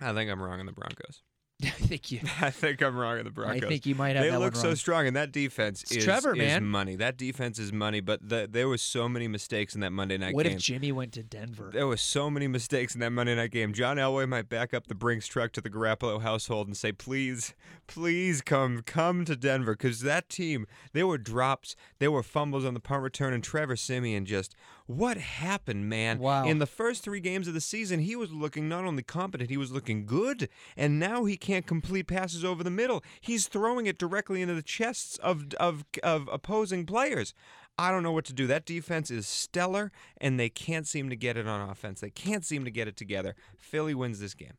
[0.00, 1.22] I think I'm wrong on the Broncos.
[1.68, 2.20] I think you.
[2.40, 3.64] I think I'm wrong on the Broncos.
[3.64, 6.32] I think you might have they look so strong, and that defense It's is, Trevor,
[6.32, 6.64] is man.
[6.64, 6.96] money.
[6.96, 10.28] That defense is money, but the, there was so many mistakes in that Monday night
[10.28, 10.34] game.
[10.36, 10.56] What game.
[10.56, 11.70] if Jimmy went to Denver?
[11.72, 13.72] There were so many mistakes in that Monday night game.
[13.72, 17.54] John Elway might back up the Brinks truck to the Garoppolo household and say, "Please,
[17.86, 22.74] please come, come to Denver," because that team, there were drops, there were fumbles on
[22.74, 24.54] the punt return, and Trevor Siemian just,
[24.86, 26.18] what happened, man?
[26.18, 26.44] Wow.
[26.46, 29.56] In the first three games of the season, he was looking not only competent, he
[29.56, 33.02] was looking good, and now he can't complete passes over the middle.
[33.20, 37.32] He's throwing it directly into the chests of of of opposing players.
[37.78, 38.46] I don't know what to do.
[38.46, 42.00] That defense is stellar, and they can't seem to get it on offense.
[42.00, 43.34] They can't seem to get it together.
[43.58, 44.58] Philly wins this game.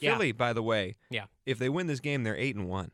[0.00, 0.14] Yeah.
[0.14, 1.26] Philly, by the way, Yeah.
[1.46, 2.90] if they win this game, they're eight and one.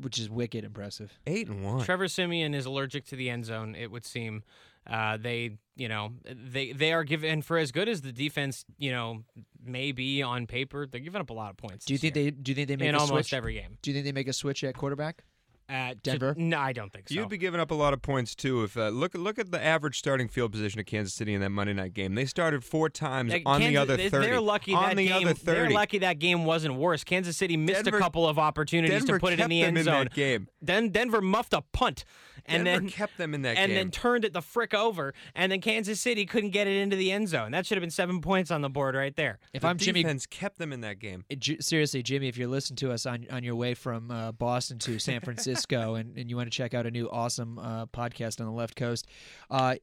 [0.00, 1.12] Which is wicked impressive.
[1.26, 1.84] Eight and one.
[1.84, 3.74] Trevor Siemian is allergic to the end zone.
[3.74, 4.44] It would seem.
[4.88, 8.90] Uh, they, you know, they they are given for as good as the defense, you
[8.90, 9.22] know,
[9.62, 10.86] may be on paper.
[10.86, 11.84] They're giving up a lot of points.
[11.84, 13.34] Do you this think year they do you think they make in a almost switch?
[13.34, 13.76] every game?
[13.82, 15.24] Do you think they make a switch at quarterback?
[15.68, 16.34] To- Denver?
[16.38, 17.14] no, I don't think so.
[17.14, 18.62] You'd be giving up a lot of points too.
[18.64, 21.50] If uh, look look at the average starting field position of Kansas City in that
[21.50, 22.14] Monday night game.
[22.14, 24.26] They started four times Like, on the Kansas- other they- thirty.
[24.28, 25.28] They're lucky on that the game.
[25.28, 27.04] other They're lucky that game wasn't worse.
[27.04, 29.76] Kansas City missed Denver- a couple of opportunities Denver to put it in the end
[29.76, 30.04] in zone.
[30.04, 30.48] that game.
[30.62, 32.04] Then Denver muffed a punt,
[32.48, 33.64] and Denver then kept them in that game.
[33.64, 33.76] and game.
[33.76, 37.12] then turned it the frick over, and then Kansas City couldn't get it into the
[37.12, 37.52] end zone.
[37.52, 39.38] That should have been seven points on the board right there.
[39.52, 41.24] If the I'm Jimmy defense kept them in that game.
[41.36, 44.78] J- seriously, Jimmy, if you're listening to us on, on your way from uh, Boston
[44.80, 48.40] to San Francisco and, and you want to check out a new awesome uh, podcast
[48.40, 49.06] on the left coast,
[49.50, 49.76] uh,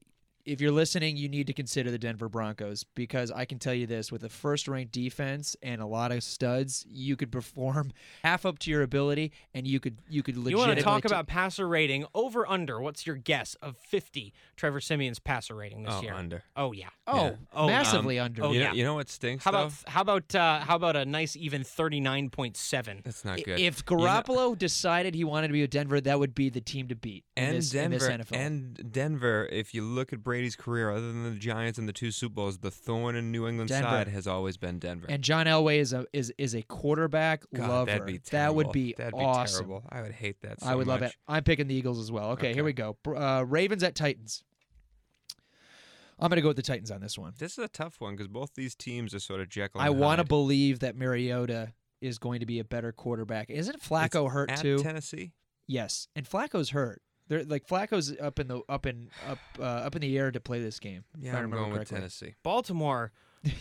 [0.46, 3.86] if you're listening, you need to consider the Denver Broncos because I can tell you
[3.86, 7.92] this with a first ranked defense and a lot of studs, you could perform
[8.22, 11.02] half up to your ability and you could you could You legitimately want to talk
[11.02, 12.80] t- about passer rating over under?
[12.80, 14.32] What's your guess of fifty?
[14.56, 16.14] Trevor Siemian's passer rating this Oh, year.
[16.14, 16.42] under.
[16.56, 16.88] Oh yeah.
[17.06, 17.32] Oh, Yeah.
[17.52, 18.44] Oh, massively under.
[18.44, 18.68] oh, you, yeah.
[18.68, 19.44] know, you know what stinks?
[19.44, 19.90] How about though?
[19.90, 23.00] how about uh, how about a nice even thirty nine point seven?
[23.04, 23.58] That's not good.
[23.58, 26.60] If You know- Garoppolo decided he wanted to be with Denver, that would be the
[26.60, 28.36] team to beat in, and this, in Denver this NFL.
[28.36, 32.10] and Denver, if you look at Brady's career, other than the Giants and the two
[32.10, 33.88] Super Bowls, the thorn in New England Denver.
[33.88, 35.06] side has always been Denver.
[35.08, 37.90] And John Elway is a is is a quarterback God, lover.
[37.90, 39.66] that'd be that would be that'd be awesome.
[39.66, 39.88] terrible.
[39.90, 40.60] I would hate that.
[40.60, 41.14] So I would love it.
[41.26, 42.30] I'm picking the Eagles as well.
[42.32, 42.54] Okay, Okay.
[42.54, 42.96] here we go.
[43.06, 44.42] Uh, Ravens at Titans.
[46.18, 47.34] I'm going to go with the Titans on this one.
[47.38, 49.80] This is a tough one because both these teams are sort of Jekyll.
[49.80, 53.50] I want to believe that Mariota is going to be a better quarterback.
[53.50, 54.78] Isn't Flacco hurt At too?
[54.82, 55.32] Tennessee.
[55.66, 57.02] yes, and Flacco's hurt.
[57.28, 60.40] They're like Flacco's up in the up in up uh, up in the air to
[60.40, 61.04] play this game.
[61.20, 61.88] Yeah, I I'm remember going with.
[61.88, 62.34] Tennessee.
[62.42, 63.12] Baltimore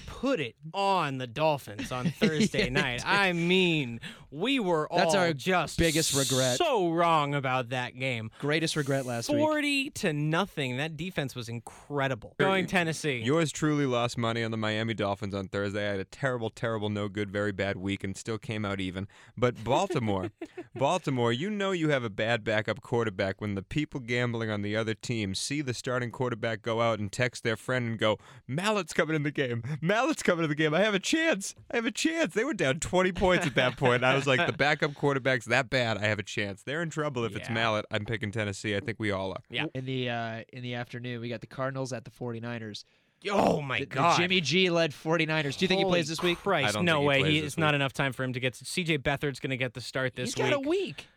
[0.08, 3.04] put it on the Dolphins on Thursday Yeah, night.
[3.06, 4.00] I mean,
[4.32, 6.58] we were That's all our just biggest regret.
[6.58, 8.32] So wrong about that game.
[8.40, 9.40] Greatest regret last week.
[9.40, 10.78] Forty to nothing.
[10.78, 12.34] That defense was incredible.
[12.38, 13.22] Going Tennessee.
[13.24, 15.88] Yours truly lost money on the Miami Dolphins on Thursday.
[15.88, 19.08] I had a terrible, terrible, no good, very bad week and still came out even.
[19.38, 20.32] But Baltimore,
[20.76, 24.76] Baltimore, you know you have a bad backup quarterback when the people gambling on the
[24.76, 28.18] other team see the starting quarterback go out and text their friend and go,
[28.48, 29.64] Mallett's coming in the game.
[29.82, 30.74] Mallett's coming to the game.
[30.74, 31.56] I have a chance.
[31.72, 32.34] I have a chance.
[32.34, 34.04] They were down 20 points at that point.
[34.04, 35.98] I was like, the backup quarterback's that bad.
[35.98, 36.64] I have a chance.
[36.64, 37.54] They're in trouble if it's Yeah.
[37.56, 37.86] Mallett.
[37.92, 38.76] I'm picking Tennessee.
[38.76, 39.42] I think we all are.
[39.50, 39.66] Yeah.
[39.74, 42.84] In the uh, in the afternoon, we got the Cardinals at the 49ers.
[43.32, 44.18] oh my The, the god.
[44.18, 45.58] Jimmy G led 49ers.
[45.58, 46.38] Do you think he plays this week?
[46.40, 47.20] Christ, no he way.
[47.22, 48.54] plays He, this it's not enough time for him to get.
[48.54, 50.46] CJ Beathard's going to get the start this week.
[50.46, 51.08] He's got a week.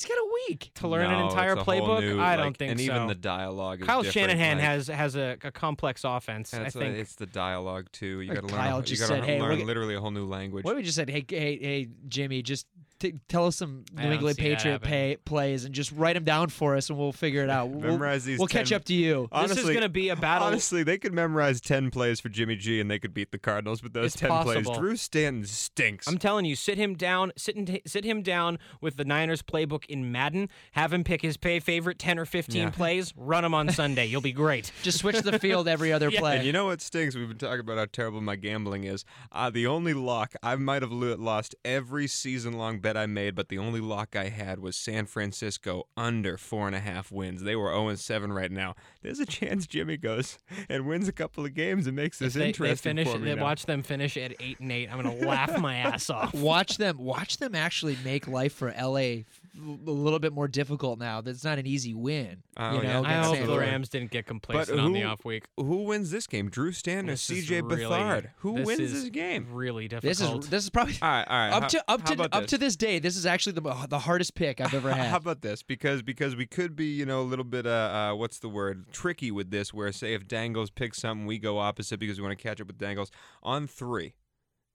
[0.00, 0.70] He's got a week.
[0.76, 2.00] to learn an entire it's a whole playbook.
[2.00, 2.86] new, I like- don't think and so.
[2.86, 6.54] even the dialogue is Kyle Shanahan like- has has a, a complex offense.
[6.54, 6.96] I That's think.
[6.96, 8.20] it's the dialogue too.
[8.20, 8.56] You Or got to learn.
[8.64, 10.64] Kyle just you got to said, "Hey, learn literally a whole new language.
[10.64, 12.66] What we just said, hey, hey, hey, Jimmy, just
[13.00, 16.48] t- tell us some I New England Patriot pay- plays and just write them down
[16.50, 17.68] for us, and we'll figure it out.
[17.70, 19.28] We'll, Memorize these we'll catch up to you.
[19.42, 20.46] this is going to be a battle.
[20.46, 23.82] Honestly, they could memorize ten plays for Jimmy G and they could beat the Cardinals
[23.82, 24.68] with those It's ten plays.
[24.78, 26.06] Drew Stanton stinks.
[26.06, 29.86] I'm telling you, sit him down, sit and sit him down with the Niners playbook
[29.86, 30.48] in Madden.
[30.72, 32.70] Have him pick his pay favorite ten or fifteen Yeah.
[32.70, 33.12] plays.
[33.16, 34.06] Run them on Sunday.
[34.06, 34.70] You'll be great.
[34.82, 36.36] Just switch the field every other play.
[36.36, 37.14] and you know what stinks?
[37.16, 39.04] We've been talking about how terrible my gambling is.
[39.32, 43.34] Uh, the only lock I might have lo- lost every season-long bet bet I made,
[43.36, 47.42] but the only lock I had was San Francisco under four and a half wins.
[47.42, 48.74] They were 0 7 right now.
[49.02, 50.38] There's a chance Jimmy goes
[50.68, 53.18] and wins a couple of games and makes this If they, they interesting finish, for
[53.18, 53.42] me they now.
[53.42, 54.90] watch them finish at eight and eight.
[54.92, 56.34] I'm gonna laugh my ass off.
[56.34, 60.98] watch them watch them actually make life for LA f- a little bit more difficult
[60.98, 61.20] now.
[61.20, 62.42] That's not an easy win.
[62.56, 63.20] Oh, you know, yeah.
[63.20, 63.68] I hope San the Fran.
[63.70, 65.44] Rams didn't get complacent who- on the off week.
[65.56, 66.48] Who wins this game?
[66.50, 68.30] Drew Stanton or CJ really- Beathard?
[68.38, 69.48] Who this wins is this game?
[69.52, 70.10] Really difficult.
[70.10, 71.52] This is this is probably All right, all right.
[71.52, 72.50] up how- to up to up this?
[72.50, 72.98] to this day.
[72.98, 75.08] This is actually the the hardest pick I've ever had.
[75.10, 75.62] How about this?
[75.62, 78.92] Because because we could be you know a little bit uh, uh what's the word
[78.92, 79.74] tricky with this.
[79.74, 82.66] Where say if Dangles picks something, we go opposite because we want to catch up
[82.68, 83.10] with Dangles
[83.42, 84.14] on three.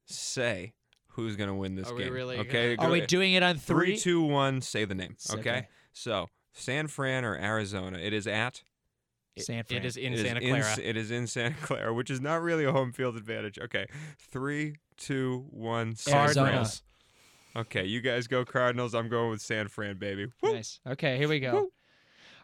[0.07, 0.73] Say
[1.15, 2.13] who's gonna win this Are we game?
[2.13, 3.97] really okay, Are go- we doing it on three, three?
[3.97, 4.61] two, one?
[4.61, 5.11] Say the name.
[5.13, 5.39] It's Okay?
[5.49, 5.67] okay.
[5.93, 7.97] So San Fran or Arizona?
[7.97, 8.63] It is at.
[9.37, 9.79] San Fran.
[9.81, 10.77] It is in it is Santa in- Clara.
[10.81, 13.59] it is in Santa Clara, which is not really a home field advantage.
[13.59, 13.85] Okay,
[14.31, 15.95] three, two, one.
[15.95, 16.33] San Arizona.
[16.33, 16.53] Fran.
[16.55, 16.81] Cardinals.
[17.57, 18.93] Okay, you guys go Cardinals.
[18.93, 20.27] I'm going with San Fran, baby.
[20.41, 20.53] Woo.
[20.53, 20.79] Nice.
[20.87, 21.69] Okay, here we go.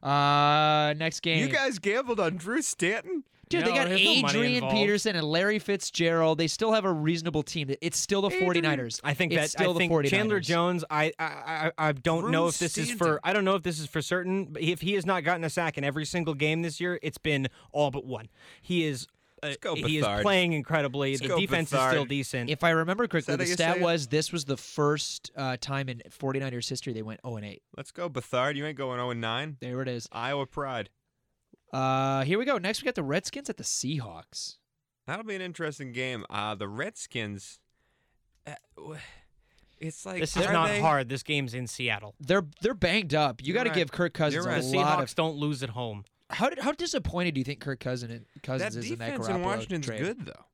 [0.01, 1.39] Uh, next game.
[1.39, 3.23] You guys gambled on Drew Stanton?
[3.51, 4.69] Dude, they No, got there's no Adrian.
[4.69, 6.37] Peterson and Larry Fitzgerald.
[6.37, 7.73] They still have a reasonable team.
[7.81, 8.99] It's still the 49ers.
[9.03, 10.09] I think that's still I the 49ers.
[10.09, 10.83] Chandler Jones.
[10.89, 13.19] I I I, I don't Drew know if this is for.
[13.23, 14.45] I don't know if this is for certain.
[14.45, 17.17] But if he has not gotten a sack in every single game this year, it's
[17.17, 18.29] been all but one.
[18.61, 19.07] He is.
[19.43, 21.13] Uh, he is playing incredibly.
[21.13, 22.51] Let's the go, defense is still decent.
[22.51, 26.69] If I remember correctly, the stat was this was the first uh, time in 49ers
[26.69, 27.63] history they went 0 and 8.
[27.75, 28.55] Let's go, Beathard.
[28.55, 29.57] You ain't going 0 9.
[29.59, 30.07] There it is.
[30.11, 30.91] Iowa Pride.
[31.73, 32.57] Uh, here we go.
[32.57, 34.57] Next, we got the Redskins at the Seahawks.
[35.07, 36.25] That'll be an interesting game.
[36.29, 37.59] Uh, the Redskins.
[38.45, 38.53] Uh,
[39.79, 41.09] it's like this is not they- hard.
[41.09, 42.15] This game's in Seattle.
[42.19, 43.41] They're they're banged up.
[43.43, 43.75] You got to right.
[43.75, 44.63] give Kirk Cousins You're right.
[44.63, 45.15] a The lot Seahawks of.
[45.15, 46.05] don't lose at home.
[46.29, 49.27] How did, how disappointed do you think Kirk Cousins Cousins That is in that defense
[49.27, 49.99] Garoppolo in Washington's trade?
[49.99, 50.45] good though.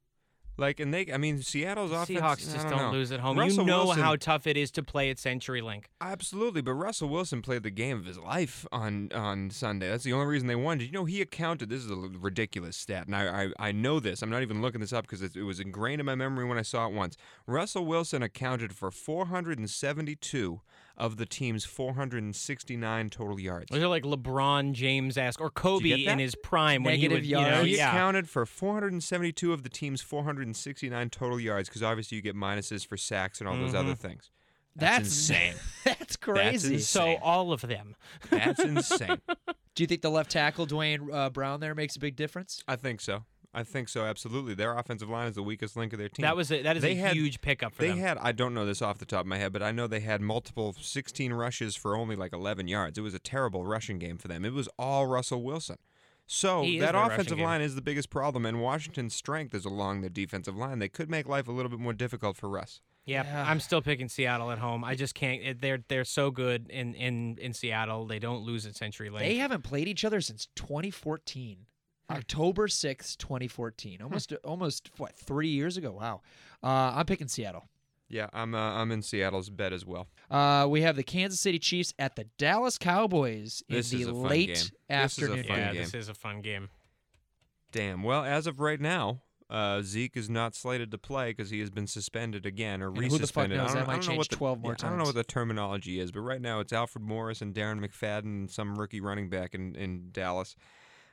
[0.57, 2.19] Like, and they, I mean, Seattle's offense.
[2.19, 3.37] Seahawks just don't don't lose at home.
[3.37, 5.85] Russell you know Wilson- how tough it is to play at CenturyLink.
[6.01, 9.89] Absolutely, but Russell Wilson played the game of his life on on Sunday.
[9.89, 10.79] That's the only reason they won.
[10.79, 11.69] Did you know he accounted?
[11.69, 14.21] This is a ridiculous stat, and I I, I know this.
[14.21, 16.57] I'm not even looking this up because it, it was ingrained in my memory when
[16.57, 17.17] I saw it once.
[17.45, 20.61] Russell Wilson accounted for 472
[20.97, 23.67] of the team's 469 total yards.
[23.71, 27.25] Those are like LeBron James esque or Kobe in his prime when he Negative would,
[27.25, 27.67] you know, yards.
[27.67, 27.89] He yeah.
[27.89, 32.97] accounted for 472 of the team's 469 total yards because obviously you get minuses for
[32.97, 34.31] sacks and all those other things.
[34.75, 35.55] That's, insane.
[35.83, 36.75] That's crazy.
[36.75, 36.79] insane.
[36.79, 37.95] So all of them.
[38.29, 39.21] That's insane.
[39.75, 42.63] Do you think the left tackle Duane uh, Brown there makes a big difference?
[42.67, 43.25] I think so.
[43.53, 44.05] I think so.
[44.05, 44.53] Absolutely.
[44.53, 46.23] Their offensive line is the weakest link of their team.
[46.23, 47.99] That was a, that is They a had- huge pickup for They them.
[47.99, 50.01] had, I don't know this off the top of my head, but I know they
[50.01, 52.97] had multiple 16 rushes for only like 11 yards.
[52.97, 54.45] It was a terrible rushing game for them.
[54.45, 55.77] It was all Russell Wilson.
[56.29, 57.45] So He that their rushing offensive game.
[57.45, 60.79] line is the biggest problem, and Washington's strength is along the defensive line.
[60.79, 62.81] They could make life a little bit more difficult for Russ.
[63.05, 63.49] yeah, Yeah.
[63.49, 64.83] I'm still picking Seattle at home.
[64.83, 65.61] I just can't.
[65.61, 68.05] They're they're so good in in in Seattle.
[68.05, 69.19] They don't lose at CenturyLink.
[69.19, 71.59] They haven't played each other since 2014.
[72.09, 74.01] October 6th, 2014.
[74.01, 75.91] Almost almost what, 3 years ago.
[75.91, 76.21] Wow.
[76.63, 77.67] Uh, I'm picking Seattle.
[78.09, 80.07] Yeah, I'm uh, I'm in Seattle's bet as well.
[80.31, 84.07] Uh, we have the Kansas City Chiefs at the Dallas Cowboys in This the is
[84.07, 84.55] a fun late game.
[84.55, 85.43] This is a afternoon.
[85.43, 85.81] fun yeah, game.
[85.83, 86.69] this is a fun game.
[87.73, 88.03] Damn.
[88.03, 91.69] Well, as of right now, uh, Zeke is not slated to play because he has
[91.69, 93.57] been suspended again or And who the fuck resuspended.
[93.57, 93.71] knows?
[93.71, 95.15] I don't, might I don't know what the, 12 more yeah, I don't know what
[95.15, 99.01] the terminology is, but right now it's Alfred Morris and Darren McFadden and some rookie
[99.01, 100.55] running back in, in Dallas.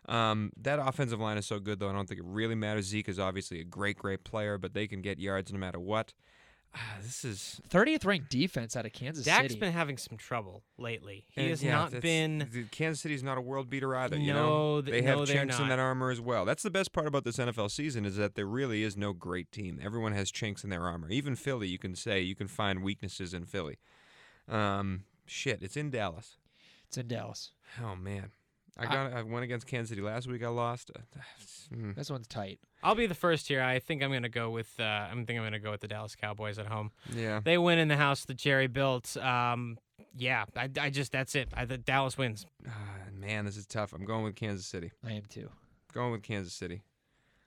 [0.08, 1.88] Um, that offensive line is so good, though.
[1.88, 2.86] I don't think it really matters.
[2.86, 6.12] Zeke is obviously a great, great player, but they can get yards no matter what.
[6.76, 9.48] Ah, this is 30th ranked defense out of Kansas Dak's City.
[9.48, 11.24] Dak's been having some trouble lately.
[11.30, 12.48] He And, has yeah, not been.
[12.52, 14.16] the- Kansas City's not a world beater either.
[14.18, 14.46] You No,
[14.76, 16.44] know, th- they have no, chinks in that armor as well.
[16.44, 19.52] That's the best part about this NFL season is that there really is no great
[19.52, 19.78] team.
[19.80, 21.08] Everyone has chinks in their armor.
[21.10, 23.78] Even Philly, you can say you can find weaknesses in Philly.
[24.48, 26.38] Um, shit, it's in Dallas.
[26.88, 27.52] it's in Dallas.
[27.80, 28.32] Oh man,
[28.78, 30.42] I I- got I went against Kansas City last week.
[30.42, 30.90] I lost.
[30.94, 31.00] Uh,
[31.74, 31.94] mm.
[31.94, 32.58] This one's tight.
[32.82, 33.62] I'll be the first here.
[33.62, 34.68] I think I'm gonna go with.
[34.78, 36.90] Uh, I think I'm gonna go with the Dallas Cowboys at home.
[37.14, 39.16] Yeah, They win in the house that Jerry built.
[39.16, 39.78] Um,
[40.16, 41.48] yeah, I, I just that's it.
[41.54, 42.46] I, the Dallas wins.
[42.68, 42.72] Ah,
[43.12, 43.92] man, this is tough.
[43.92, 44.92] I'm going with Kansas City.
[45.06, 45.48] I am too.
[45.92, 46.82] Going with Kansas City.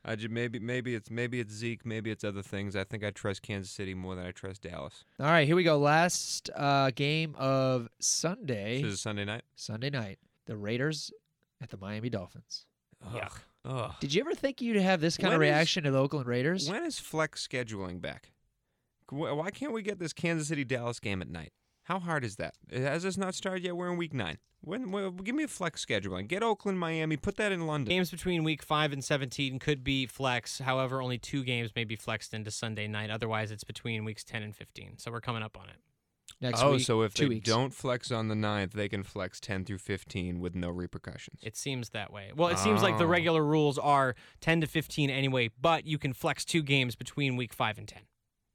[0.06, 2.76] I ju- maybe maybe it's maybe it's Zeke, maybe it's other things.
[2.78, 5.04] I think I trust Kansas City more than I trust Dallas.
[5.20, 5.78] All right, here we go.
[5.78, 8.82] Last uh, game of Sunday.
[8.82, 9.44] This is Sunday night.
[9.56, 10.18] Sunday night.
[10.48, 11.12] The Raiders
[11.62, 12.66] at the Miami Dolphins.
[13.14, 13.40] Yuck.
[13.66, 13.94] Ugh.
[14.00, 16.26] Did you ever think you'd have this kind of When is- reaction to the Oakland
[16.26, 16.70] Raiders?
[16.70, 18.32] When is flex scheduling back?
[19.10, 21.54] Why can't we get this Kansas City Dallas game at night?
[21.84, 22.56] How hard is that?
[22.72, 23.78] Has this not started yet?
[23.78, 24.40] We're in week nine.
[24.60, 26.28] When, when, give me a flex scheduling.
[26.28, 27.16] Get Oakland, Miami.
[27.16, 27.90] Put that in London.
[27.90, 30.60] Games between week five and 17 could be flex.
[30.60, 33.10] However, only two games may be flexed into Sunday night.
[33.10, 34.98] Otherwise, it's between weeks 10 and 15.
[34.98, 35.78] So we're coming up on it.
[36.42, 36.82] Next oh, week.
[36.86, 37.48] so if two they weeks.
[37.50, 41.40] don't flex on the 9th, they can flex 10 through 15 with no repercussions.
[41.44, 42.32] It seems that way.
[42.36, 43.08] Well, it seems like the Oh.
[43.08, 47.54] regular rules are 10 to 15 anyway, but you can flex two games between week
[47.54, 48.02] 5 and 10.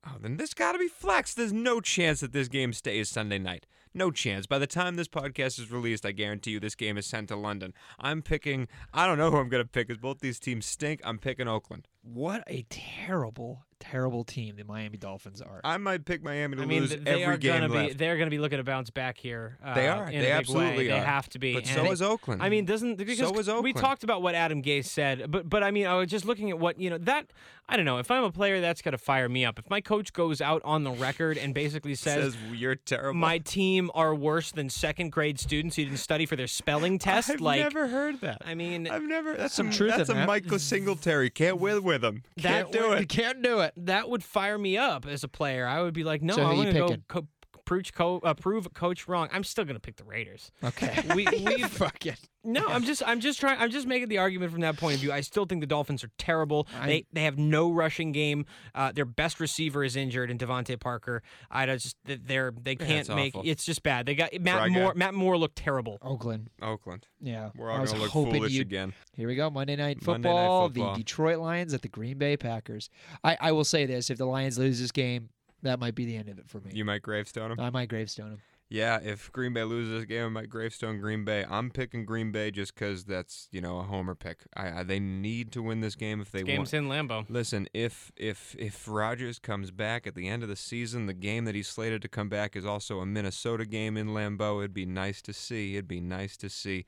[0.04, 1.36] Oh, then this got to be flexed.
[1.36, 3.66] There's no chance that this game stays Sunday night.
[3.94, 4.46] No chance.
[4.46, 7.36] By the time this podcast is released, I guarantee you this game is sent to
[7.36, 7.74] London.
[7.98, 11.00] I'm picking, I don't know who I'm going to pick because both these teams stink.
[11.04, 11.88] I'm picking Oakland.
[12.04, 15.60] What a terrible, terrible team the Miami Dolphins are.
[15.62, 17.98] I might pick Miami to I mean, lose they every are game gonna be left.
[17.98, 19.56] they're going to be looking to bounce back here.
[19.64, 20.10] Uh, They are.
[20.10, 20.92] They absolutely way.
[20.92, 20.98] are.
[21.00, 21.54] They have to be.
[21.54, 22.42] but and so is Oakland.
[22.42, 23.64] I mean, doesn't because So is Oakland.
[23.64, 26.50] we talked about what Adam Gase said, but but I mean, I was just looking
[26.50, 27.32] at what you know that
[27.68, 29.58] I don't know if I'm a player that's going to fire me up.
[29.60, 32.34] If my coach goes out on the record and basically says.
[32.34, 33.18] says you're terrible.
[33.20, 37.30] my team are worse than second grade students who didn't study for their spelling test.
[37.30, 38.38] I've like, never heard that.
[38.44, 39.34] I mean, I've never.
[39.34, 40.26] That's some a, truth That's in a that.
[40.26, 41.30] Michael Singletary.
[41.30, 42.22] Can't win with him.
[42.36, 43.08] That Can't do You it.
[43.08, 43.72] can't do it.
[43.76, 45.66] that would fire me up as a player.
[45.66, 47.26] I would be like, no, So I'm going to go co-
[47.72, 49.28] prove, co- uh, prove coach wrong.
[49.32, 50.50] I'm still going to pick the Raiders.
[50.62, 51.02] Okay.
[51.14, 52.18] We, we've Fuck it.
[52.44, 55.00] No, I'm just I'm just trying I'm just making the argument from that point of
[55.00, 55.12] view.
[55.12, 56.66] I still think the Dolphins are terrible.
[56.80, 58.46] I- they they have no rushing game.
[58.74, 61.22] Uh, their best receiver is injured in DeVante Parker.
[61.50, 63.48] I just they're they can't it's make awful.
[63.48, 64.06] it's just bad.
[64.06, 64.74] They got Matt Fry guy.
[64.80, 65.98] Moore Matt Moore looked terrible.
[66.02, 66.50] Oakland.
[66.60, 67.06] Oakland.
[67.20, 67.50] Yeah.
[67.56, 68.92] We're I all was gonna look hoping foolish you'd- again.
[69.14, 69.48] Here we go.
[69.50, 70.68] Monday Night Monday Night Football.
[70.68, 70.92] Football.
[70.94, 72.90] The Detroit Lions at the Green Bay Packers.
[73.22, 75.28] I, I will say this: if the Lions lose this game,
[75.62, 76.70] that might be the end of it for me.
[76.72, 77.60] You might gravestone him.
[77.60, 78.40] I might gravestone them.
[78.72, 81.44] Yeah, if Green Bay loses this game, I might gravestone Green Bay.
[81.46, 84.38] I'm picking Green Bay just because that's you know a homer pick.
[84.56, 86.46] I, I they need to win this game if they want.
[86.46, 87.26] Games in Lambeau.
[87.28, 91.44] Listen, if if if Rodgers comes back at the end of the season, the game
[91.44, 94.60] that he's slated to come back is also a Minnesota game in Lambeau.
[94.60, 95.74] It'd be nice to see.
[95.74, 96.86] It'd be nice to see.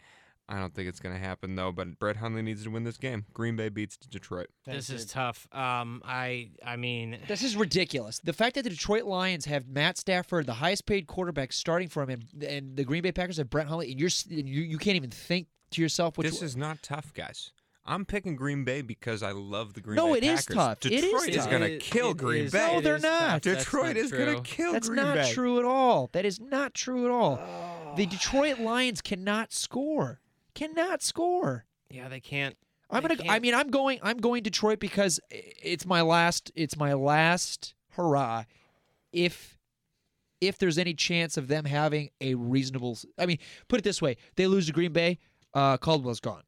[0.48, 1.72] I don't think it's going to happen though.
[1.72, 3.24] But Brett Hundley needs to win this game.
[3.32, 4.48] Green Bay beats Detroit.
[4.66, 5.48] This is tough.
[5.52, 8.20] Um, I I mean, This is ridiculous.
[8.22, 12.02] The fact that the Detroit Lions have Matt Stafford, the highest paid quarterback, starting for
[12.02, 14.76] him, and, and the Green Bay Packers have Brett Hundley, and you're s- you, you
[14.78, 17.52] can't even think to yourself which this is not tough, guys.
[17.86, 20.54] I'm picking Green Bay because I love the Green No, Bay it is Packers.
[20.56, 20.78] tough.
[20.86, 21.50] It is Detroit is tough.
[21.50, 22.66] going to It- kill it Green is- Bay.
[22.72, 23.18] No, it they're is not.
[23.18, 23.42] tough.
[23.42, 24.34] That's Detroit not is going true.
[24.36, 25.32] to kill That's Green not Bay.
[25.32, 26.08] true at all.
[26.12, 27.94] That is not true at all.
[27.96, 30.20] The Detroit Lions cannot score.
[30.54, 31.64] Cannot score.
[31.90, 32.56] Yeah, they can't.
[32.90, 33.22] I'm They gonna.
[33.22, 33.98] I can't- mean, I'm going.
[34.02, 36.50] I'm going Detroit because it's my last.
[36.54, 38.44] It's my last hurrah.
[39.12, 39.58] If
[40.40, 43.38] if there's any chance of them having a reasonable, I mean,
[43.68, 45.18] put it this way: they lose to Green Bay,
[45.54, 46.42] uh, Caldwell's gone.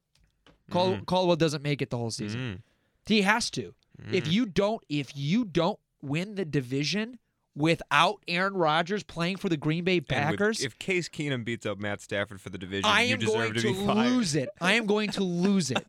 [0.70, 2.40] Cal- Caldwell doesn't make it the whole season.
[2.40, 2.62] Mm.
[3.07, 3.74] He has to.
[4.12, 7.18] If you don't, if you don't win the division
[7.57, 11.66] without Aaron Rodgers playing for the Green Bay And with- Packers, if Case Keenum beats
[11.66, 14.11] up Matt Stafford for the division, I you am deserve going to, to, be fired.
[14.11, 14.48] lose it.
[14.61, 15.86] I am going to lose it.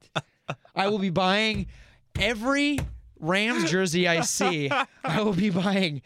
[0.76, 1.68] I will be buying
[2.18, 2.80] every
[3.20, 4.72] Rams jersey I see.
[5.04, 6.02] I will be buying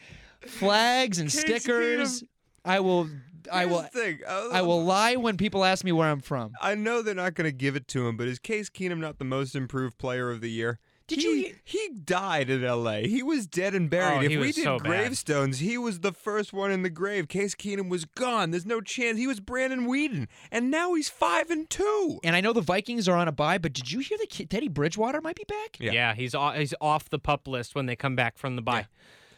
[0.47, 2.23] flags and Case stickers.
[2.65, 3.07] I will.
[3.51, 3.79] I will.
[3.79, 6.53] uh, I will lie when people ask me where I'm from.
[6.61, 9.17] I know they're not going to give it to him, but is Case Keenum not
[9.19, 10.79] the most improved player of the year?
[11.15, 13.07] Did he, you- He died in L.A.
[13.07, 14.17] He was dead and buried.
[14.17, 14.87] Oh, if he we was did so bad.
[14.87, 17.27] gravestones, he was the first one in the grave.
[17.27, 18.51] Case Keenum was gone.
[18.51, 19.17] There's no chance.
[19.17, 22.19] He was Brandon Weeden, and now he's five and two.
[22.23, 24.67] And I know the Vikings are on a bye, but did you hear that Teddy
[24.67, 25.77] Bridgewater might be back?
[25.79, 25.91] Yeah.
[25.91, 28.87] Yeah, he's off, he's off the pup list when they come back from the bye.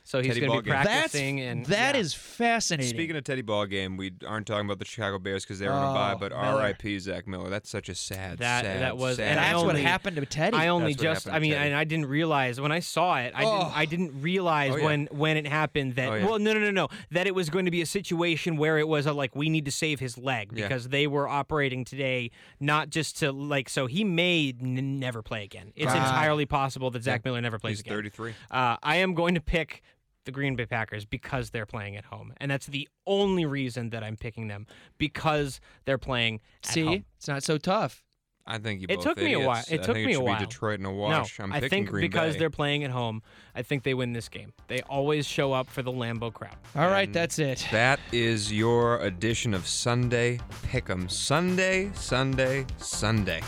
[0.05, 0.83] So he's going to be Ballgame.
[0.83, 2.01] practicing That's and that yeah.
[2.01, 2.93] is fascinating.
[2.93, 5.91] Speaking of Teddy Ball game, we aren't talking about the Chicago Bears because they're on
[5.91, 6.99] a bye, Oh, but R.I.P.
[6.99, 7.49] Zach Miller.
[7.49, 10.25] That's such a sad, That- sad, that was- sad and I that's what happened to
[10.25, 10.57] Teddy.
[10.57, 13.45] I only That's just I mean and I didn't realize when I saw it I
[13.45, 13.59] Oh.
[13.59, 14.85] didn't I didn't realize Oh, yeah.
[14.85, 16.25] when when it happened that Oh, yeah.
[16.25, 18.87] well no no no no that it was going to be a situation where it
[18.89, 20.67] was a, like we need to save his leg Yeah.
[20.67, 22.29] because they were operating today
[22.59, 25.71] not just to like so he may n- never play again.
[25.77, 26.03] It's Wow.
[26.05, 27.29] entirely possible that Zach Yeah.
[27.31, 27.93] Miller never plays He's again.
[27.93, 28.33] 33.
[28.51, 29.81] Uh, I am going to pick
[30.25, 34.03] the Green Bay Packers because they're playing at home, and that's the only reason that
[34.03, 34.65] I'm picking them
[34.97, 36.39] because they're playing.
[36.63, 37.05] At See, home.
[37.17, 38.03] it's not so tough.
[38.45, 39.63] I think you It both took me a while.
[39.71, 40.37] It I took think me it a while.
[40.37, 41.39] Be Detroit in a wash.
[41.39, 42.39] No, I'm I picking think Green because Bay.
[42.39, 43.23] they're playing at home,
[43.55, 44.51] I think they win this game.
[44.67, 46.55] They always show up for the Lambeau crowd.
[46.75, 47.65] All right, And that's it.
[47.71, 51.09] That is your edition of Sunday Pick'em.
[51.09, 53.39] Sunday, Sunday, Sunday.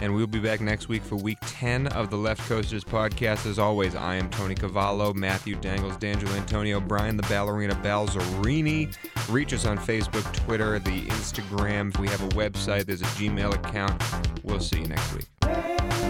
[0.00, 3.44] And we'll be back next week for week 10 of the Left Coasters podcast.
[3.44, 8.96] As always, I am Tony Cavallo, Matthew Dangles, D'Angelo Antonio, Brian the Ballerina Balzerini.
[9.28, 11.96] Reach us on Facebook, Twitter, the Instagram.
[11.98, 14.02] We have a website, there's a Gmail account.
[14.42, 16.09] We'll see you next week.